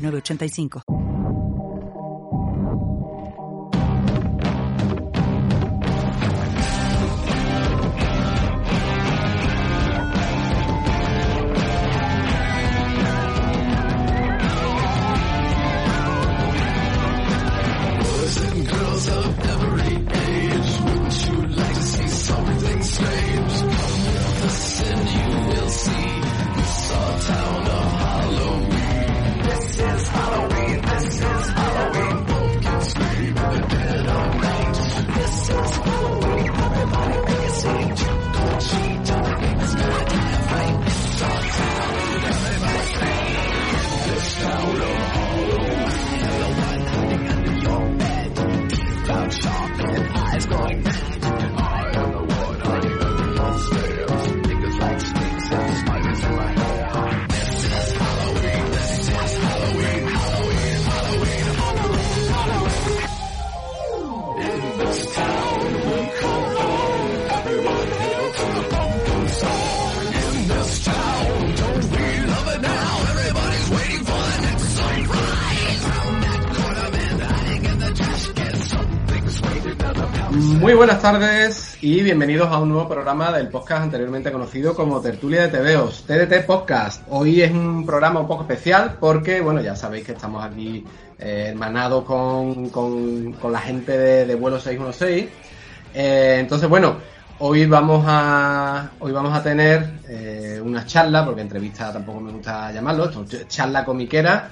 [0.00, 0.99] 8985.
[81.00, 85.48] Buenas tardes y bienvenidos a un nuevo programa del podcast anteriormente conocido como Tertulia de
[85.48, 87.04] TVOs, TDT Podcast.
[87.08, 90.84] Hoy es un programa un poco especial porque, bueno, ya sabéis que estamos aquí
[91.18, 95.26] eh, hermanados con, con, con, la gente de, vuelo 616.
[95.94, 96.96] Eh, entonces, bueno,
[97.38, 102.72] hoy vamos a hoy vamos a tener eh, una charla, porque entrevista tampoco me gusta
[102.72, 104.50] llamarlo, esto, charla comiquera,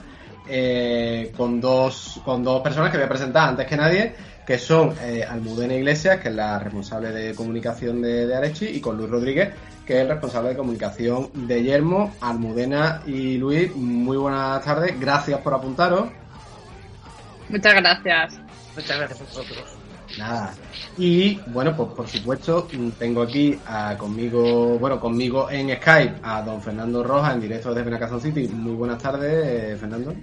[0.49, 4.15] eh, con dos con dos personas que voy a presentar antes que nadie
[4.49, 8.81] que son eh, Almudena Iglesias, que es la responsable de comunicación de, de, Arechi, y
[8.81, 9.53] con Luis Rodríguez,
[9.85, 12.15] que es el responsable de comunicación de Yermo.
[12.23, 16.09] Almudena y Luis, muy buenas tardes, gracias por apuntaros.
[17.51, 18.41] Muchas gracias.
[18.75, 19.65] Muchas gracias a vosotros.
[20.17, 20.55] Nada.
[20.97, 22.67] Y bueno, pues por supuesto,
[22.99, 27.85] tengo aquí a, conmigo, bueno, conmigo en Skype a don Fernando Rojas en directo desde
[27.85, 28.49] Benacazón City.
[28.49, 30.15] Muy buenas tardes, eh, Fernando.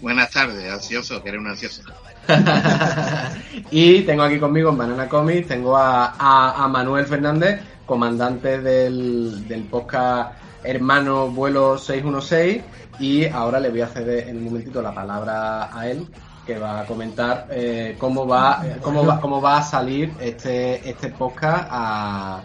[0.00, 1.82] Buenas tardes, ansioso, que eres un ansioso.
[3.70, 10.32] y tengo aquí conmigo en Banana Comics, tengo a, Manuel Fernández, comandante del, del, podcast
[10.62, 12.62] Hermano Vuelo 616,
[13.00, 16.06] y ahora le voy a hacer en un momentito la palabra a él,
[16.46, 21.10] que va a comentar eh, cómo va cómo va cómo va a salir este este
[21.10, 22.40] podcast a,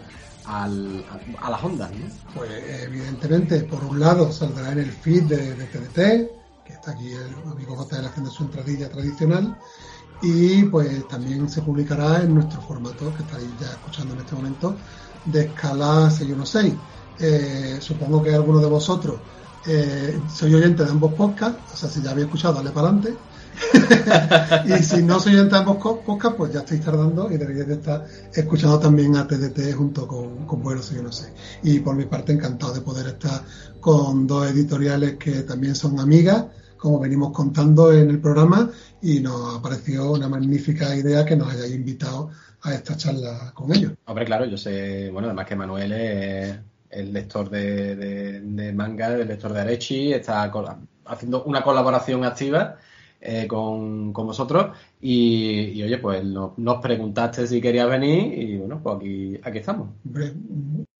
[0.46, 1.90] a, a las ondas.
[1.90, 2.06] ¿no?
[2.34, 2.50] Pues
[2.82, 7.34] evidentemente, por un lado, saldrá en el feed de, de TDT, que está aquí el
[7.50, 9.56] amigo JL haciendo su entradilla tradicional,
[10.22, 14.74] y pues también se publicará en nuestro formato que estáis ya escuchando en este momento
[15.26, 16.74] de escala 616.
[17.20, 19.16] Eh, supongo que alguno de vosotros
[19.66, 23.16] eh, soy oyente de ambos podcasts, o sea, si ya habéis escuchado, dale para adelante.
[24.66, 25.78] y si no soy de ambos
[26.36, 30.62] pues ya estáis tardando y deberíais de estar escuchando también a TDT junto con, con
[30.62, 31.32] Bueno 616.
[31.62, 33.42] Y por mi parte, encantado de poder estar
[33.80, 36.46] con dos editoriales que también son amigas
[36.84, 38.70] como venimos contando en el programa
[39.00, 43.74] y nos ha parecido una magnífica idea que nos hayáis invitado a esta charla con
[43.74, 43.92] ellos.
[44.04, 46.58] Hombre, claro, yo sé, bueno, además que Manuel es
[46.90, 50.52] el lector de, de, de manga, el lector de Arechi, está
[51.06, 52.76] haciendo una colaboración activa
[53.24, 58.58] eh, con, con, vosotros y, y oye, pues no, nos preguntaste si querías venir y
[58.58, 59.88] bueno, pues aquí, aquí estamos.
[60.04, 60.32] Hombre,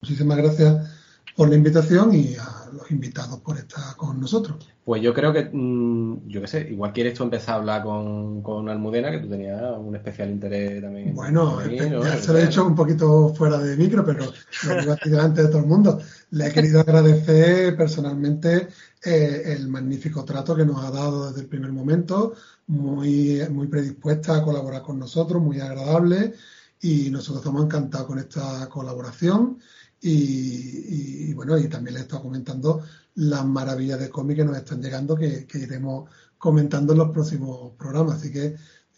[0.01, 1.05] muchísimas gracias
[1.37, 4.57] por la invitación y a los invitados por estar con nosotros.
[4.85, 8.43] Pues yo creo que, mmm, yo qué sé, igual quieres tú empezar a hablar con,
[8.43, 11.15] con Almudena, que tú tenías un especial interés también.
[11.15, 12.03] Bueno, en mí, ¿no?
[12.03, 14.27] ya se lo he hecho un poquito fuera de micro, pero
[14.67, 16.01] lo digo aquí delante de todo el mundo.
[16.31, 18.69] Le he querido agradecer personalmente
[19.05, 22.35] eh, el magnífico trato que nos ha dado desde el primer momento,
[22.69, 26.35] muy, muy predispuesta a colaborar con nosotros, muy agradable,
[26.81, 29.59] y nosotros estamos encantados con esta colaboración.
[30.01, 32.83] Y, bueno, y también le he estado comentando
[33.15, 37.73] las maravillas de cómic que nos están llegando, que, que, iremos comentando en los próximos
[37.79, 38.17] programas.
[38.17, 38.57] Así que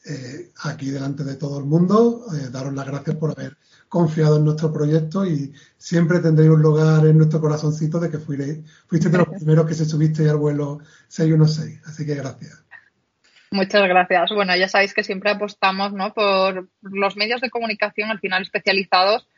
[0.08, 3.56] eh, aquí delante de todo el mundo, eh, daros las gracias por haber
[3.88, 8.58] confiado en nuestro proyecto y siempre tendréis un lugar en nuestro corazoncito de que fuisteis,
[8.86, 11.82] fuiste de los primeros que se subiste al vuelo 616.
[11.86, 12.64] Así que gracias.
[13.50, 14.30] Muchas gracias.
[14.34, 16.12] Bueno, ya sabéis que siempre apostamos ¿no?
[16.12, 19.28] por los medios de comunicación al final especializados,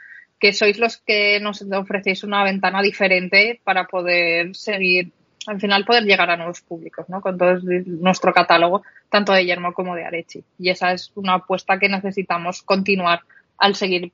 [0.41, 5.13] que sois los que nos ofrecéis una ventana diferente para poder seguir,
[5.47, 7.21] al final poder llegar a nuevos públicos, ¿no?
[7.21, 10.45] Con todo nuestro catálogo, tanto de Yermo como de Arechi.
[10.59, 13.23] Y esa es una apuesta que necesitamos continuar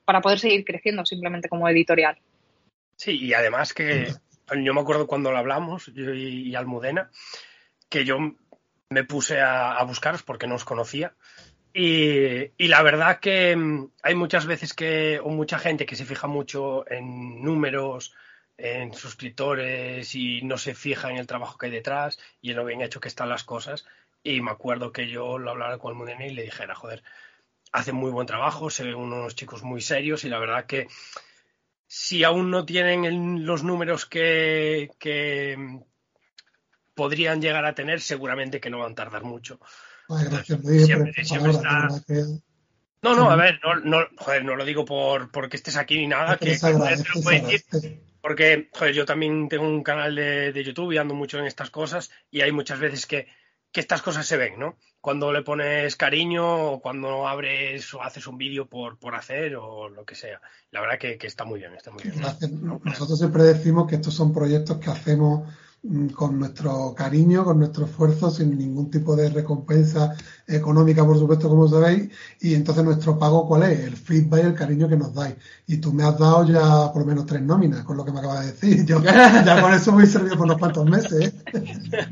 [0.05, 2.19] para poder seguir creciendo simplemente como editorial.
[2.97, 4.13] Sí, y además que
[4.63, 7.11] yo me acuerdo cuando lo hablamos, yo y, Almudena,
[7.89, 8.19] que yo
[8.91, 11.15] me puse a, buscaros porque no os conocía.
[11.73, 16.05] Y, y, la verdad que mm, hay muchas veces que, o mucha gente que se
[16.05, 18.15] fija mucho en números,
[18.57, 22.65] en suscriptores y no se fija en el trabajo que hay detrás y en lo
[22.65, 23.85] bien hecho que están las cosas.
[24.23, 27.03] Y me acuerdo que yo lo hablara con Almudena y le dijera, joder,
[27.75, 30.87] hacen muy buen trabajo, se ven unos chicos muy serios y la verdad que
[31.89, 34.89] si aún no tienen los números que,
[36.95, 39.59] podrían llegar a tener, seguramente que no van a tardar mucho.
[43.03, 46.07] No, no, a ver, no, no, joder, no lo digo por porque estés aquí ni
[46.07, 46.57] nada, que,
[48.23, 51.71] porque, joder, yo también tengo un canal de, de, YouTube y ando mucho en estas
[51.71, 53.27] cosas y hay muchas veces que,
[53.73, 54.79] que estas cosas se ven, ¿no?
[55.05, 59.91] Cuando le pones cariño o cuando abres o haces un vídeo por, por hacer o
[59.91, 60.41] lo que sea.
[60.71, 62.23] La verdad que, está muy bien, está muy bien.
[62.83, 65.47] Nosotros siempre decimos que estos son proyectos que hacemos
[65.83, 70.17] mm, con nuestro cariño, con nuestro esfuerzo, sin ningún tipo de recompensa
[70.47, 72.09] económica, por supuesto, como sabéis.
[72.41, 73.81] Y entonces nuestro pago, ¿cuál es?
[73.81, 75.37] El feedback y el cariño que nos dais.
[75.67, 78.21] Y tú me has dado ya por lo menos tres nóminas, con lo que me
[78.21, 78.87] acabas de decir.
[78.87, 81.35] Yo ya con eso voy servido por unos cuantos meses.
[81.53, 82.07] ¿eh?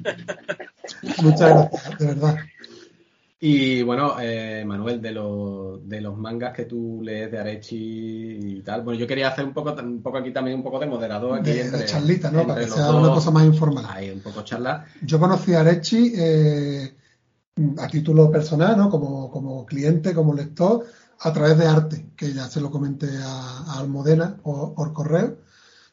[1.22, 2.36] Muchas gracias, de verdad.
[3.44, 8.82] Y bueno, eh, Manuel, de, de los mangas que tú lees de Arechi y tal,
[8.82, 11.40] bueno, yo quería hacer un poco, un poco aquí también, un poco de moderador.
[11.40, 12.46] Aquí de, charlita, ¿no?
[12.46, 13.84] Para que sea una cosa más informal.
[13.88, 14.86] Ahí, un poco charla.
[15.00, 16.94] Yo conocí a Arechi eh,
[17.78, 18.88] a título personal, ¿no?
[18.88, 20.86] Como, como cliente, como lector,
[21.18, 25.38] a través de arte, que ya se lo comenté a, Almodena por, correo.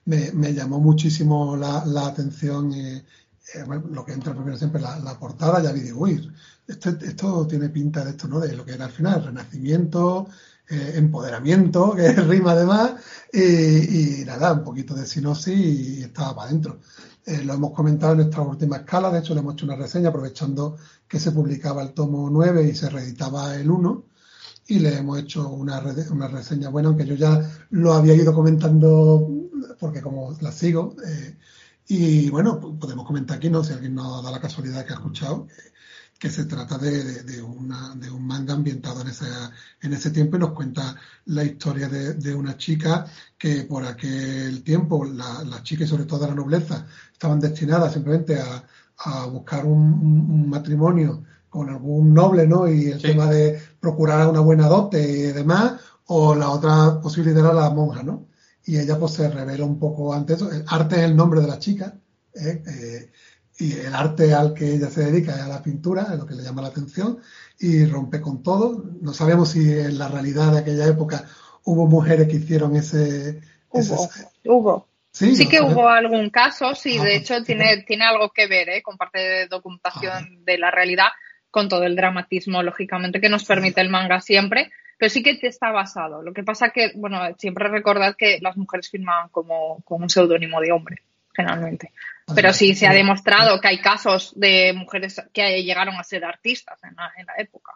[0.05, 3.03] Me, me, llamó muchísimo la, la atención eh,
[3.55, 6.31] eh, lo que entra primero siempre la, la portada, ya vi uy,
[6.69, 8.39] esto, tiene pinta de esto, ¿no?
[8.39, 10.27] De lo que era al final, renacimiento,
[10.69, 12.93] eh, empoderamiento, que rima además,
[13.33, 16.79] y, nada, un poquito de sinopsis y estaba para adentro.
[17.25, 20.09] Eh, lo hemos comentado en nuestra última escala, de hecho le hemos hecho una reseña
[20.09, 20.77] aprovechando
[21.07, 24.03] que se publicaba el tomo 9 y se reeditaba el 1
[24.67, 25.81] y le hemos hecho una,
[26.11, 29.27] una reseña buena, aunque yo ya lo había ido comentando
[29.79, 31.37] porque como la sigo, eh,
[31.87, 33.63] y bueno, podemos comentar aquí, ¿no?
[33.63, 35.47] Si alguien nos da la casualidad que ha escuchado,
[36.19, 39.51] que se trata de, de, una, de un manga ambientado en, esa,
[39.81, 40.95] en ese tiempo y nos cuenta
[41.25, 43.05] la historia de, una chica
[43.37, 48.37] que por aquel tiempo, la, la chica y sobre todo la nobleza, estaban destinadas simplemente
[48.37, 48.63] a,
[48.97, 52.67] a buscar un, matrimonio con algún noble, ¿no?
[52.67, 57.53] Y el tema de procurar una buena dote y demás, o la otra posibilidad era
[57.53, 58.27] la monja, ¿no?
[58.65, 60.41] y ella pues se revela un poco antes.
[60.41, 61.95] El arte es el nombre de la chica
[62.35, 62.63] ¿eh?
[62.65, 63.11] Eh,
[63.59, 66.35] y el arte al que ella se dedica es a la pintura, es lo que
[66.35, 67.19] le llama la atención
[67.59, 68.85] y rompe con todo.
[69.01, 71.25] No sabemos si en la realidad de aquella época
[71.65, 73.41] hubo mujeres que hicieron ese...
[73.69, 74.09] Hubo,
[74.45, 74.87] hubo.
[75.11, 78.69] Sí, que hubo algún caso, sí, ah, de pues hecho tiene, tiene algo que ver
[78.69, 78.81] ¿eh?
[78.81, 80.41] con parte de documentación ah.
[80.45, 81.09] de la realidad,
[81.51, 85.71] con todo el dramatismo, lógicamente, que nos permite el manga siempre pero sí que está
[85.71, 86.21] basado.
[86.21, 90.59] Lo que pasa que, bueno, siempre recordad que las mujeres firman como, como un seudónimo
[90.59, 91.93] de hombre, generalmente.
[92.35, 96.79] Pero sí se ha demostrado que hay casos de mujeres que llegaron a ser artistas
[96.83, 97.73] en la, en la época.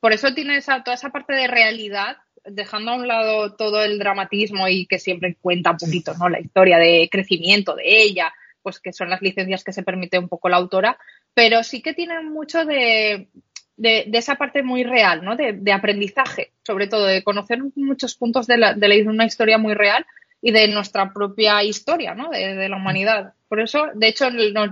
[0.00, 3.98] Por eso tiene esa, toda esa parte de realidad, dejando a un lado todo el
[3.98, 6.28] dramatismo y que siempre cuenta un poquito, ¿no?
[6.28, 10.28] La historia de crecimiento de ella, pues que son las licencias que se permite un
[10.28, 10.98] poco la autora,
[11.34, 13.28] pero sí que tiene mucho de,
[13.76, 15.36] de, esa parte muy real, ¿no?
[15.36, 20.06] De, aprendizaje, sobre todo, de conocer muchos puntos de, la, de una historia muy real
[20.42, 22.30] y de nuestra propia historia, ¿no?
[22.30, 23.34] De, la humanidad.
[23.48, 24.64] Por eso, de hecho, lo,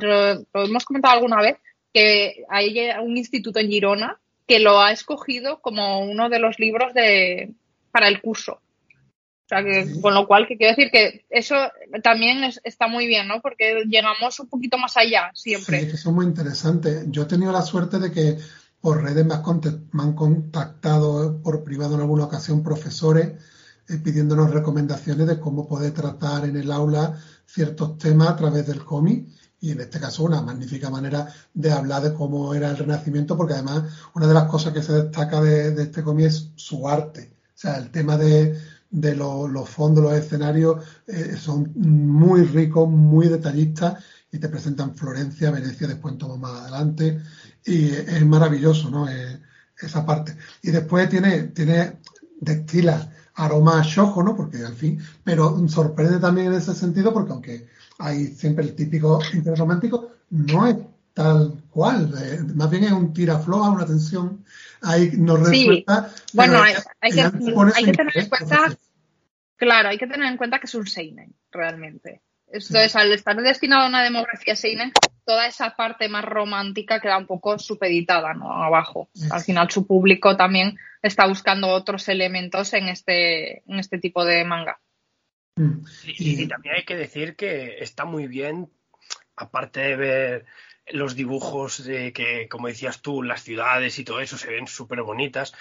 [0.65, 1.57] hemos comentado alguna vez,
[1.93, 6.95] que hay un instituto en Girona que lo ha escogido como uno de los libros
[6.95, 7.53] de,
[7.91, 8.53] para el curso.
[8.53, 11.57] O sea, que, con lo cual, que quiero decir que eso
[12.03, 13.41] también está muy bien, ¿no?
[13.41, 15.81] Porque llegamos un poquito más allá siempre.
[15.81, 17.05] Sí, eso es muy interesante.
[17.09, 18.39] Yo he tenido la suerte de que
[18.81, 23.33] por redes me, han contactado por privado en alguna ocasión profesores
[23.97, 29.27] pidiéndonos recomendaciones de cómo poder tratar en el aula ciertos temas a través del cómic
[29.61, 33.55] y en este caso una magnífica manera de hablar de cómo era el Renacimiento, porque
[33.55, 37.33] además una de las cosas que se destaca de, este cómic es su arte.
[37.49, 38.57] O sea, el tema de,
[38.91, 45.89] los fondos, los escenarios eh, son muy ricos, muy detallistas y te presentan Florencia, Venecia,
[45.89, 47.21] después todo más adelante
[47.65, 49.09] y es maravilloso, ¿no?
[49.09, 49.41] Eh,
[49.81, 50.37] esa parte.
[50.63, 51.99] Y después tiene, tiene
[53.39, 54.37] aroma shojo, ¿no?
[54.37, 57.69] Porque al fin, pero sorprende también en ese sentido porque aunque
[57.99, 60.77] hay siempre el típico interés romántico, no es
[61.15, 64.45] tal cual, eh, más bien es un tirafloja, una tensión,
[64.83, 66.13] ahí no resulta...
[66.33, 66.75] bueno, hay,
[67.13, 68.77] que, tener en cuenta,
[69.57, 72.21] claro, hay que tener en cuenta que es un seinen, realmente.
[72.47, 74.93] Entonces, al estar destinado a una demografía seinen,
[75.25, 78.51] toda esa parte más romántica queda un poco supeditada, ¿no?
[78.51, 79.09] Abajo.
[79.31, 84.45] Al final su público también está buscando otros elementos en este, en este tipo de
[84.45, 84.81] manga.
[85.57, 85.85] Mm.
[86.07, 88.71] Y, también hay que decir que está muy bien,
[89.37, 90.47] aparte de ver
[90.91, 95.03] los dibujos de que, como decías tú, las ciudades y todo eso se ven súper
[95.03, 95.53] bonitas.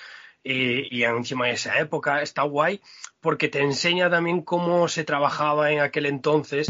[0.43, 2.79] Y, encima de esa época está guay
[3.19, 6.67] porque te enseña también cómo se trabajaba en aquel entonces.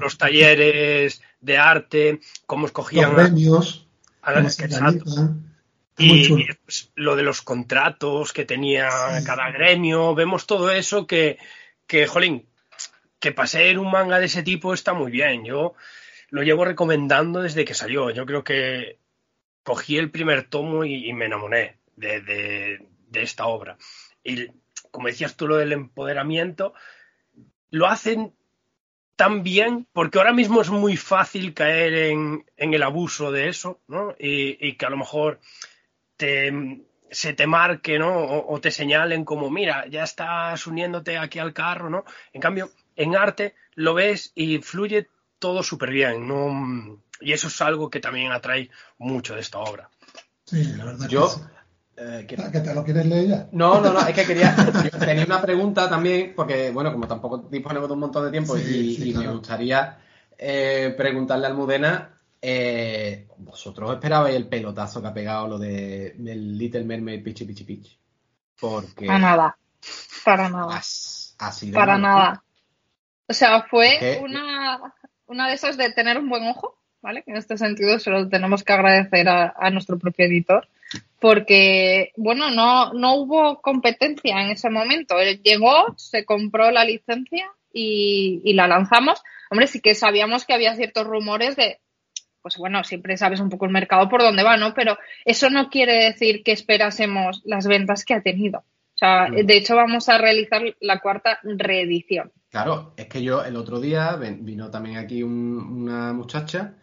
[0.00, 3.14] Los talleres de arte, cómo escogían.
[3.14, 3.88] Los premios.
[5.96, 8.88] Y, pues, lo de los contratos que tenía
[9.24, 11.38] cada gremio, vemos todo eso que,
[11.86, 12.48] que, jolín,
[13.20, 15.44] que pasé en un manga de ese tipo está muy bien.
[15.44, 15.74] Yo
[16.30, 18.10] lo llevo recomendando desde que salió.
[18.10, 18.98] Yo creo que
[19.62, 23.78] cogí el primer tomo y, me enamoré de, de, esta obra.
[24.22, 24.48] Y
[24.90, 26.74] como decías tú, lo del empoderamiento,
[27.70, 28.34] lo hacen
[29.16, 33.80] tan bien porque ahora mismo es muy fácil caer en, en el abuso de eso,
[33.86, 34.14] ¿no?
[34.18, 35.40] Y, y, que a lo mejor
[36.16, 38.12] te, se te marque, ¿no?
[38.24, 42.04] O, te señalen como, mira, ya estás uniéndote aquí al carro, ¿no?
[42.32, 47.00] En cambio, en arte lo ves y fluye todo súper bien, ¿no?
[47.20, 49.88] Y eso es algo que también atrae mucho de esta obra.
[50.44, 51.08] Sí, la verdad.
[51.08, 51.30] Yo,
[51.96, 52.36] eh, que...
[52.36, 53.48] te lo quieres leer ya?
[53.52, 54.54] No, no, no, es que quería.
[54.98, 59.14] tenía una pregunta también, porque, bueno, como tampoco disponemos de un montón de tiempo y,
[59.16, 59.98] me gustaría
[60.36, 62.13] eh, preguntarle a Almudena
[62.46, 67.64] eh, ¿Vosotros esperabais el pelotazo que ha pegado lo de del Little Mermaid Pichi Pichi
[67.64, 67.98] Pitch?
[68.60, 69.06] Porque.
[69.06, 69.58] Para nada.
[70.24, 70.82] Para nada.
[71.72, 72.44] Para nada.
[73.26, 74.94] O sea, fue una,
[75.26, 77.24] una de esas de tener un buen ojo, ¿vale?
[77.26, 80.68] En este sentido se lo tenemos que agradecer a, nuestro propio editor,
[81.20, 85.18] porque, bueno, no, no hubo competencia en ese momento.
[85.18, 89.22] Él llegó, se compró la licencia y, y la lanzamos.
[89.50, 91.80] Hombre, sí que sabíamos que había ciertos rumores de
[92.44, 94.74] pues bueno, siempre sabes un poco el mercado por dónde va, ¿no?
[94.74, 98.58] Pero eso no quiere decir que esperásemos las ventas que ha tenido.
[98.58, 99.46] O sea, mm.
[99.46, 102.32] de hecho vamos a realizar la cuarta reedición.
[102.50, 106.74] Claro, es que yo el otro día vino también aquí una muchacha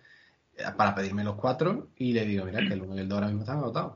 [0.57, 3.15] eh, para pedirme los cuatro y le digo, mira, que el 1 y el 2
[3.15, 3.93] ahora mismo están agotados.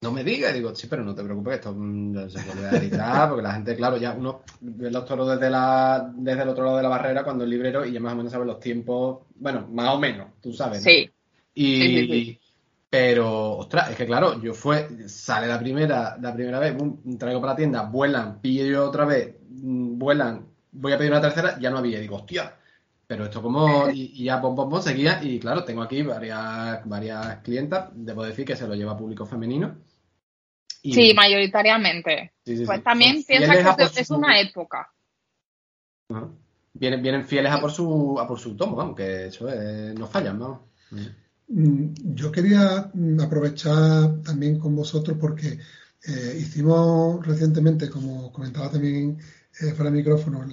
[0.00, 3.42] No me diga, digo, sí, pero no te preocupes, esto mm, se puede editar, porque
[3.42, 6.84] la gente, claro, ya uno ve los toros desde, la, desde el otro lado de
[6.84, 9.92] la barrera cuando el librero y ya más o menos sabe los tiempos, bueno, más
[9.92, 10.84] o menos, tú sabes.
[10.84, 11.10] Sí.
[11.52, 12.38] Y,
[12.88, 16.76] pero, ostras, es que claro, yo fue, sale la primera, la primera vez,
[17.18, 21.20] traigo para la tienda, vuelan, pillo yo otra vez, mm, vuelan, voy a pedir una
[21.20, 22.54] tercera, ya no había, digo, hostia,
[23.04, 27.38] pero esto como, y, ya pom, pom, pom, seguía, y claro, tengo aquí varias, varias
[27.38, 29.87] clientas, debo decir que se lo lleva público femenino
[30.82, 32.32] sí, mayoritariamente.
[32.66, 34.90] pues también piensa que es, una época.
[36.72, 39.48] Vienen, vienen fieles a por su, a por su tomo, vamos, que eso
[39.96, 40.68] no fallan, ¿no?
[41.48, 45.58] Mm, yo quería aprovechar también con vosotros porque
[46.06, 49.18] eh, hicimos recientemente, como comentaba también
[49.60, 50.46] eh, fuera de micrófono,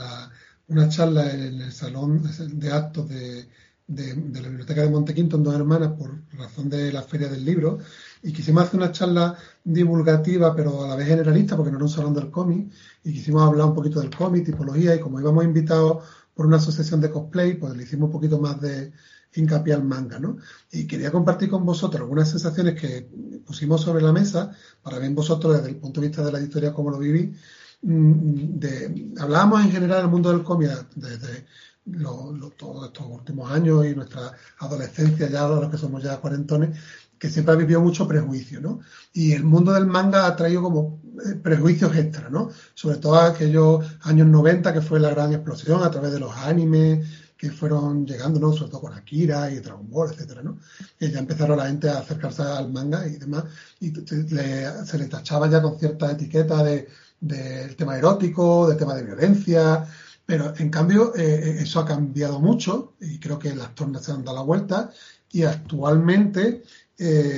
[0.68, 2.24] una charla en el salón
[2.60, 3.48] de actos de,
[3.88, 7.80] de, la Biblioteca de Montequinto en Dos Hermanas por razón de la Feria del Libro
[8.26, 11.92] y quisimos hacer una charla divulgativa pero a la vez generalista porque no era un
[11.92, 12.72] salón del cómic
[13.04, 16.04] y quisimos hablar un poquito del cómic, tipología y como íbamos invitados
[16.34, 18.92] por una asociación de cosplay pues le hicimos un poquito más de
[19.36, 20.38] hincapié al manga, ¿no?
[20.72, 23.10] Y quería compartir con vosotros algunas sensaciones que
[23.46, 24.52] pusimos sobre la mesa
[24.82, 27.34] para ver vosotros desde el punto de vista de la historia cómo lo viví.
[27.82, 31.46] Mm, de, hablábamos en general del mundo del cómic desde
[32.58, 36.80] todos estos últimos años y nuestra adolescencia, ya los que somos ya cuarentones,
[37.20, 38.80] que siempre ha vivido mucho prejuicio, ¿no?
[39.14, 42.50] Y el mundo del manga ha traído como eh, prejuicios extra, ¿no?
[42.74, 47.08] Sobre todo aquellos años 90 que fue la gran explosión a través de los animes
[47.38, 48.54] que fueron llegando, ¿no?
[48.54, 50.60] Sobre todo con Akira y Dragon Ball, etcétera, ¿no?
[51.00, 53.46] Y ya empezaron la gente a acercarse al manga y demás,
[53.80, 56.88] y se le tachaba ya con cierta etiqueta de
[57.20, 59.88] del tema erótico, del tema de violencia,
[60.26, 64.24] Pero en cambio, eh, eso ha cambiado mucho y creo que las tornas se han
[64.24, 64.92] dado la vuelta
[65.32, 66.64] y actualmente,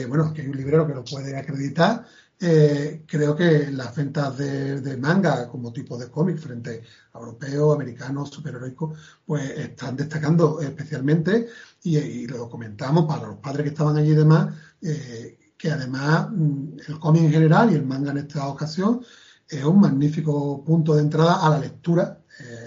[0.08, 2.06] bueno, que hay un librero que lo puede acreditar,
[2.40, 6.84] eh, creo que las ventas de, manga como tipo de cómic frente
[7.14, 11.48] a europeos, americanos, superheroicos, pues están destacando especialmente
[11.84, 16.78] y, lo comentamos para los padres que estaban allí y demás, eh, que además mm,
[16.88, 19.02] el cómic en general y el manga en esta ocasión
[19.50, 22.22] es un magnífico punto de entrada a la lectura.
[22.40, 22.66] Eh,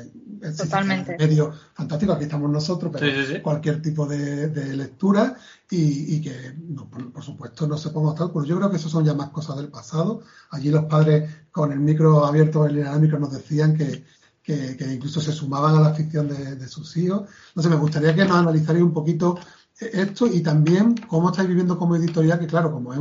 [0.57, 1.17] Totalmente.
[1.19, 5.37] medio fantástico, aquí estamos nosotros, pero cualquier tipo de, lectura
[5.71, 6.55] y, que,
[7.13, 8.49] por, supuesto, no se ponga obstáculos.
[8.49, 10.23] Yo creo que eso son ya más cosas del pasado.
[10.51, 14.05] Allí los padres con el micro abierto, el dinámico, nos decían que,
[14.93, 17.29] incluso se sumaban a la ficción de, sus hijos.
[17.49, 19.39] Entonces, me gustaría que nos analizarais un poquito
[19.79, 23.01] esto y también cómo estáis viviendo como editorial, que claro, como es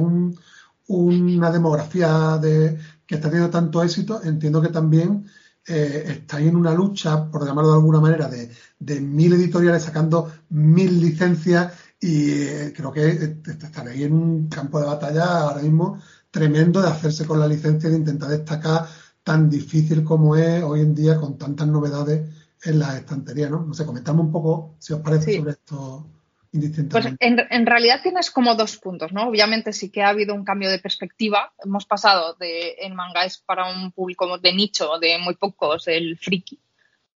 [0.87, 5.25] una demografía de, que está teniendo tanto éxito, entiendo que también
[5.67, 10.99] eh, estáis en una lucha, por llamarlo de alguna manera, de, mil editoriales sacando mil
[10.99, 16.01] licencias y eh, creo que eh, estaréis en un campo de batalla ahora mismo
[16.31, 18.87] tremendo de hacerse con la licencia y de intentar destacar
[19.23, 22.29] tan difícil como es hoy en día con tantas novedades
[22.63, 23.65] en las estanterías, ¿no?
[23.65, 26.07] No sé, comentamos un poco si os parece sobre esto.
[26.51, 29.27] Pues en, realidad tienes como dos puntos, ¿no?
[29.27, 31.53] Obviamente sí que ha habido un cambio de perspectiva.
[31.63, 36.17] Hemos pasado de en manga es para un público de nicho, de muy pocos, el
[36.17, 36.59] friki,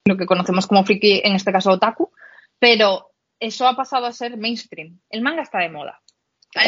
[0.05, 2.11] lo que conocemos como friki, en este caso otaku,
[2.59, 4.99] pero eso ha pasado a ser mainstream.
[5.09, 6.01] El manga está de moda.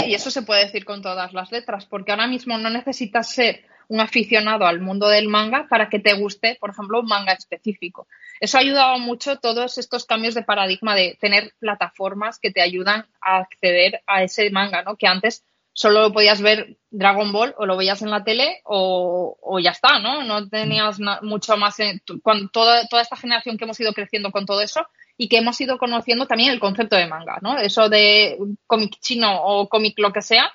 [0.07, 3.63] Y eso se puede decir con todas las letras, porque ahora mismo no necesitas ser
[3.87, 8.07] un aficionado al mundo del manga para que te guste, por ejemplo, un manga específico.
[8.39, 13.07] Eso ha ayudado mucho todos estos cambios de paradigma de tener plataformas que te ayudan
[13.21, 14.97] a acceder a ese manga, ¿no?
[14.97, 15.43] Que antes
[15.75, 19.99] solo lo podías ver Dragon Ball o lo veías en la tele o, ya está,
[19.99, 20.23] ¿no?
[20.23, 21.77] No tenías mucho más.
[22.23, 24.87] con toda, toda esta generación que hemos ido creciendo con todo eso
[25.17, 27.57] y que hemos ido conociendo también el concepto de manga, ¿no?
[27.57, 28.37] Eso de
[28.67, 30.51] cómic chino o cómic lo que sea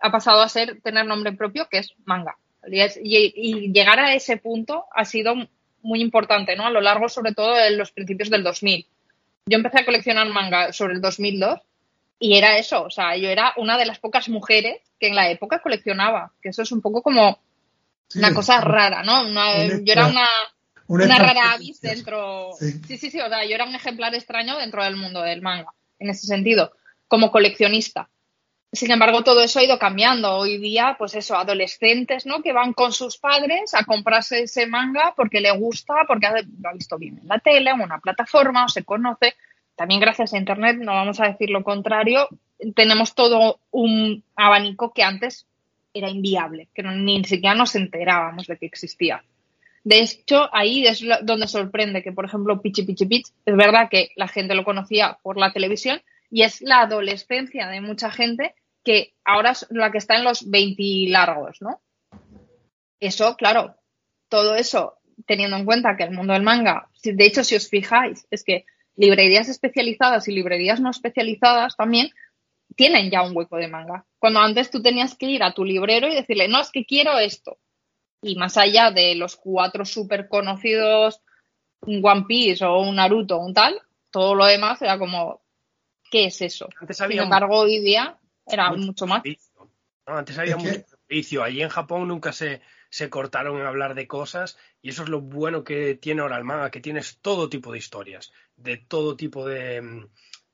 [0.00, 2.36] ha pasado a ser tener nombre propio que es manga.
[2.70, 5.34] Y, llegar a ese punto ha sido
[5.82, 6.66] muy importante, ¿no?
[6.66, 8.86] A lo largo, sobre todo, de los principios del 2000.
[9.46, 11.60] Yo empecé a coleccionar manga sobre el 2002
[12.18, 15.28] y era eso, o sea, yo era una de las pocas mujeres que en la
[15.28, 17.38] época coleccionaba, que eso es un poco como
[18.14, 19.26] una cosa rara, ¿no?
[19.82, 20.26] yo era una,
[20.86, 22.52] una, rara avis dentro.
[22.58, 22.80] Sí.
[22.86, 25.74] sí, sí, sí, o sea, yo era un ejemplar extraño dentro del mundo del manga,
[25.98, 26.72] en ese sentido,
[27.08, 28.08] como coleccionista.
[28.74, 30.36] Sin embargo, todo eso ha ido cambiando.
[30.36, 32.42] Hoy día, pues eso, adolescentes, ¿no?
[32.42, 36.26] Que van con sus padres a comprarse ese manga porque le gusta, porque
[36.60, 39.34] lo ha visto bien en la tele, en una plataforma, o se conoce.
[39.76, 42.28] También gracias a Internet, no vamos a decir lo contrario,
[42.74, 45.46] tenemos todo un abanico que antes
[45.92, 49.22] era inviable, que ni siquiera nos enterábamos de que existía.
[49.84, 54.10] De hecho, ahí es donde sorprende que, por ejemplo, Pichi Pichi Pitch, es verdad que
[54.16, 59.14] la gente lo conocía por la televisión y es la adolescencia de mucha gente que
[59.24, 61.80] ahora es la que está en los 20 largos, ¿no?
[63.00, 63.76] Eso, claro,
[64.28, 68.26] todo eso, teniendo en cuenta que el mundo del manga, de hecho, si os fijáis,
[68.30, 68.66] es que
[68.96, 72.10] librerías especializadas y librerías no especializadas también
[72.76, 74.04] tienen ya un hueco de manga.
[74.18, 77.18] Cuando antes tú tenías que ir a tu librero y decirle, no, es que quiero
[77.18, 77.58] esto.
[78.22, 81.20] Y más allá de los cuatro súper conocidos,
[81.82, 85.42] un One Piece o un Naruto o un tal, todo lo demás era como,
[86.10, 86.68] ¿qué es eso?
[86.90, 89.22] Sin embargo, hoy día era mucho, más.
[90.06, 91.42] antes había mucho servicio.
[91.42, 95.20] Allí en Japón nunca se, se cortaron en hablar de cosas y eso es lo
[95.20, 99.46] bueno que tiene ahora el manga, que tienes todo tipo de historias, de todo tipo
[99.46, 100.06] de...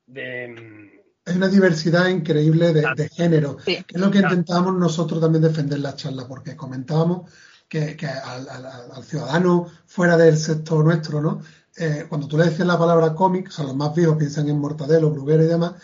[0.06, 3.58] de hay una diversidad increíble de, género.
[3.66, 7.30] es lo que intentamos nosotros también defender la charla, porque comentábamos
[7.68, 11.42] que, al, ciudadano fuera del sector nuestro, ¿no?
[11.76, 14.58] Eh, cuando tú le decías la palabra cómic, o sea, los más viejos piensan en
[14.58, 15.74] Mortadelo, Bruguera y demás,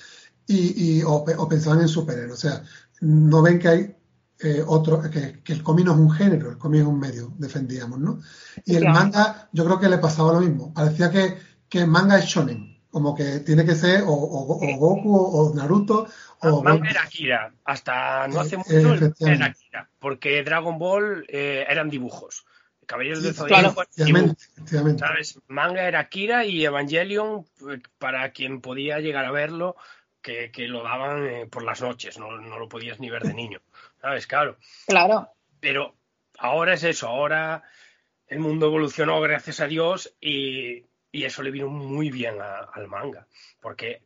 [0.47, 2.33] y, o, pensaban en superhéroes.
[2.33, 2.63] O sea,
[3.01, 3.97] no ven que hay
[4.41, 7.99] eh, otro, que, el cómic no es un género, el cómic es un medio, defendíamos,
[7.99, 8.21] ¿no?
[8.65, 10.73] Y el manga, yo creo que le pasaba lo mismo.
[10.75, 15.55] Parecía que, que el manga es shonen, como que tiene que ser o, Goku o,
[15.55, 16.07] Naruto.
[16.41, 21.89] O manga era Akira, hasta no hace mucho era Akira, porque Dragon Ball eh, eran
[21.89, 22.45] dibujos.
[22.87, 23.83] Caballeros del Zodiaco.
[24.97, 25.41] ¿sabes?
[25.49, 29.77] Manga era Akira y Evangelion, eh, para quien podía llegar a verlo,
[30.27, 33.61] que, lo daban eh, por las noches, no, lo podías ni ver de niño,
[34.01, 34.27] ¿sabes?
[34.27, 34.57] Claro.
[34.87, 35.29] Claro.
[35.61, 35.95] Pero
[36.39, 37.63] ahora es eso, ahora
[38.27, 43.27] el mundo evolucionó, gracias a Dios, y, eso le vino muy bien al manga,
[43.63, 44.03] porque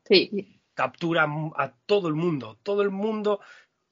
[0.74, 3.40] captura a todo el mundo, todo el mundo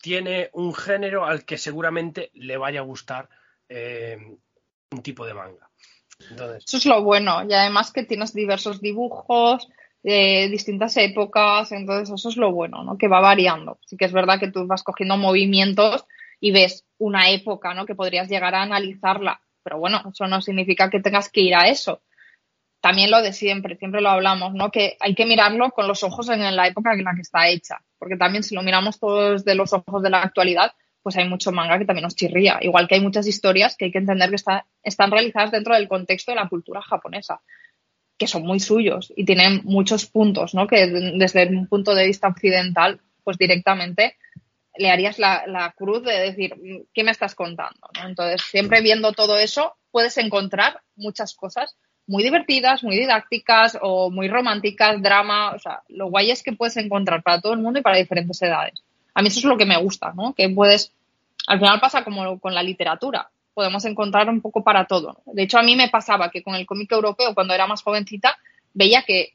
[0.01, 3.29] tiene un género al que seguramente le vaya a gustar
[3.69, 4.37] eh,
[4.93, 5.69] un tipo de manga.
[6.21, 7.45] Eso es lo bueno.
[7.49, 9.69] Y además que tienes diversos dibujos
[10.09, 12.97] de distintas épocas, entonces eso es lo bueno, ¿no?
[12.97, 13.79] Que va variando.
[13.85, 16.07] Sí que es verdad que tú vas cogiendo movimientos
[16.41, 17.85] y ves una época, ¿no?
[17.85, 19.41] Que podrías llegar a analizarla.
[19.63, 22.01] Pero bueno, eso no significa que tengas que ir a eso.
[22.81, 24.71] También lo de siempre, siempre lo hablamos, ¿no?
[24.71, 27.83] Que hay que mirarlo con los ojos en la época en la que está hecha.
[27.99, 31.53] Porque también si lo miramos todos de los ojos de la actualidad, pues hay mucho
[31.53, 32.59] manga que también nos chirría.
[32.63, 34.37] Igual que hay muchas historias que hay que entender que
[34.83, 37.41] están realizadas dentro del contexto de la cultura japonesa,
[38.19, 40.67] que son muy suyos y tienen muchos puntos, ¿no?
[40.67, 44.17] Que desde un punto de vista occidental, pues directamente
[44.77, 46.55] le harías la, cruz de decir,
[46.93, 47.89] ¿qué me estás contando?
[48.05, 51.77] Entonces, siempre viendo todo eso, puedes encontrar muchas cosas
[52.07, 56.77] muy divertidas, muy didácticas o muy románticas, drama, o sea, lo guay es que puedes
[56.77, 58.83] encontrar para todo el mundo y para diferentes edades.
[59.15, 60.33] A mí eso es lo que me gusta, ¿no?
[60.33, 60.93] Que puedes,
[61.47, 65.21] al final pasa como con la literatura, podemos encontrar un poco para todo.
[65.27, 68.39] De hecho, a mí me pasaba que con el cómic europeo, cuando era más jovencita,
[68.73, 69.35] veía que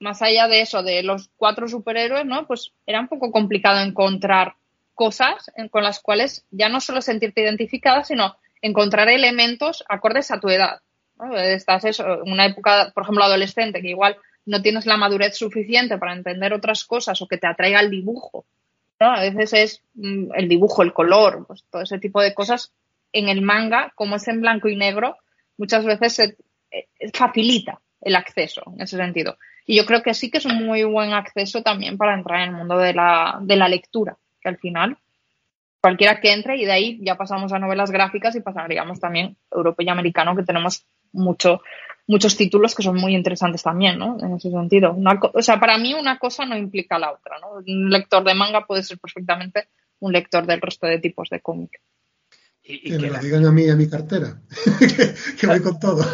[0.00, 2.48] más allá de eso, de los cuatro superhéroes, ¿no?
[2.48, 4.54] Pues era un poco complicado encontrar
[4.96, 10.48] cosas con las cuales ya no solo sentirte identificada, sino encontrar elementos acordes a tu
[10.48, 10.80] edad.
[11.36, 15.96] Estás eso, en una época, por ejemplo, adolescente, que igual no tienes la madurez suficiente
[15.96, 18.46] para entender otras cosas o que te atraiga el dibujo.
[18.98, 22.72] A veces es mm, el dibujo, el color, pues todo ese tipo de cosas.
[23.12, 25.16] En el manga, como es en blanco y negro,
[25.56, 26.36] muchas veces se,
[26.70, 29.36] eh, facilita el acceso en ese sentido.
[29.66, 32.50] Y yo creo que sí que es un muy buen acceso también para entrar en
[32.50, 34.96] el mundo de la, de la lectura, que al final
[35.80, 39.86] cualquiera que entre y de ahí ya pasamos a novelas gráficas y pasaríamos también europeo
[39.86, 41.62] y americano, que tenemos mucho,
[42.06, 44.18] muchos títulos que son muy interesantes también, ¿no?
[44.20, 44.96] En ese sentido.
[45.32, 47.36] o sea, para mí una cosa no implica la otra.
[47.66, 49.68] Un lector de manga puede ser perfectamente
[50.00, 51.80] un lector del resto de tipos de cómic.
[52.70, 54.40] Y, que me lo digan a mí y a mi cartera,
[55.40, 56.04] que, voy con todo.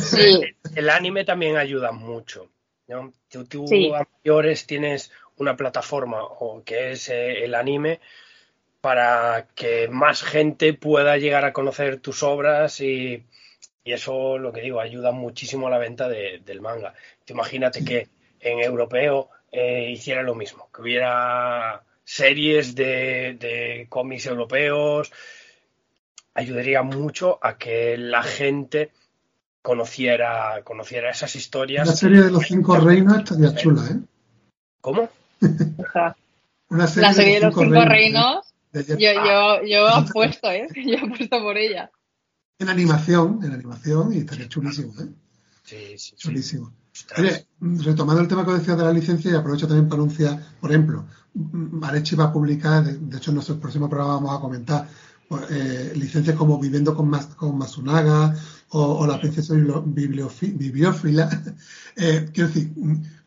[0.00, 0.40] Sí.
[0.74, 2.50] El anime también ayuda mucho.
[2.88, 3.12] ¿no?
[3.48, 8.00] Tú, a mayores tienes una plataforma o que es eh, el anime
[8.80, 13.24] para que más gente pueda llegar a conocer tus obras y,
[13.86, 16.94] y eso, lo que digo, ayuda muchísimo a la venta del manga.
[17.28, 18.08] imagínate que
[18.40, 25.12] en europeo eh, hiciera lo mismo, que hubiera series de, cómics europeos,
[26.36, 28.92] ayudaría mucho a que la gente
[29.62, 31.88] conociera, conociera esas historias.
[31.88, 33.98] La serie de los cinco reinos estaría chula, ¿eh?
[34.80, 35.08] ¿Cómo?
[36.70, 40.68] la serie de los cinco, reinos, yo, yo, yo apuesto, ¿eh?
[40.74, 41.90] Yo apuesto por ella
[42.58, 45.08] en animación, en animación, y estaría chulísimo, ¿eh?
[45.64, 46.14] Sí, sí.
[46.16, 46.72] Chulísimo.
[47.18, 50.70] Oye, retomando el tema que decía de la licencia, y aprovecho también para anunciar, por
[50.70, 54.88] ejemplo, Marechi va a publicar, de, hecho en nuestro próximo programa vamos a comentar
[55.50, 58.34] eh, licencias como Viviendo con, con Masunaga
[58.70, 61.28] o, La princesa bibliófila.
[61.96, 62.72] eh, quiero decir,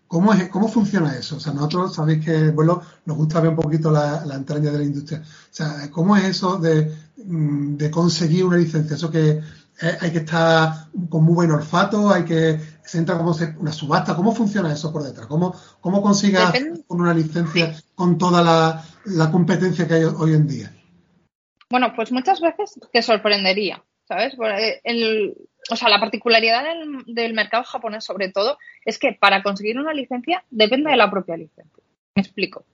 [0.07, 1.37] ¿cómo, es, ¿cómo funciona eso?
[1.37, 4.77] O sea, nosotros sabéis que bueno, nos gusta ver un poquito la, la entraña de
[4.77, 5.21] la industria.
[5.21, 6.91] O sea, ¿cómo es eso de
[7.25, 8.95] Mm, de conseguir una licencia.
[8.95, 9.41] Eso que
[9.81, 14.15] eh, hay que estar con muy buen olfato, hay que se entra como una subasta.
[14.15, 15.27] ¿Cómo funciona eso por detrás?
[15.27, 16.53] ¿Cómo, cómo consigas
[16.87, 20.75] con una licencia con toda la, competencia que hay hoy en día?
[21.69, 24.35] Bueno, pues muchas veces te sorprendería, ¿sabes?
[24.83, 25.35] El,
[25.69, 29.93] o sea, la particularidad del, del, mercado japonés, sobre todo, es que para conseguir una
[29.93, 31.83] licencia depende de la propia licencia.
[32.15, 32.65] Me explico.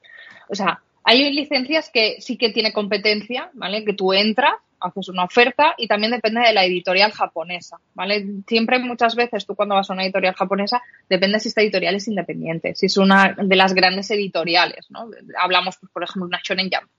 [0.49, 3.83] O sea, hay licencias que sí que tiene competencia, ¿vale?
[3.83, 8.25] Que tú entras, haces una oferta y también depende de la editorial japonesa, ¿vale?
[8.47, 12.07] Siempre muchas veces tú cuando vas a una editorial japonesa depende si esta editorial es
[12.07, 15.09] independiente, si es una de las grandes editoriales, ¿no?
[15.39, 16.89] Hablamos, pues, por ejemplo, de una Shonen Jump.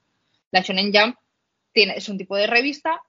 [0.52, 1.16] La Shonen Jump
[1.76, 3.02] tiene, es un tipo de revista,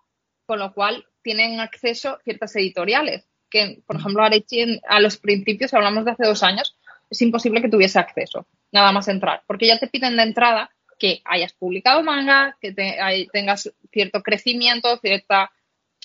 [0.45, 6.11] con lo cual tienen acceso ciertas editoriales, que, por ejemplo, a los principios, hablamos de
[6.11, 6.77] hace dos años,
[7.09, 11.21] es imposible que tuviese acceso, nada más entrar, porque ya te piden de entrada que
[11.23, 12.73] hayas publicado manga, que
[13.31, 15.49] tengas cierto crecimiento, cierta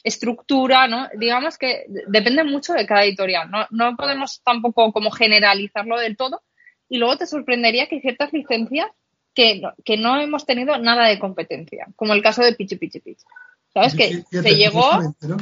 [0.05, 1.09] estructura, ¿no?
[1.19, 3.67] Digamos que depende mucho de cada editorial, ¿no?
[3.71, 6.43] No podemos tampoco como generalizarlo del todo.
[6.89, 8.87] Y luego te sorprendería que ciertas licencias
[9.35, 13.01] que no, que no hemos tenido nada de competencia, como el caso de Pichi Pichi
[13.01, 13.25] Pichi.
[13.73, 13.95] ¿Sabes?
[13.95, 14.91] que se llegó...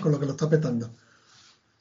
[0.00, 0.88] Con lo que lo está petando.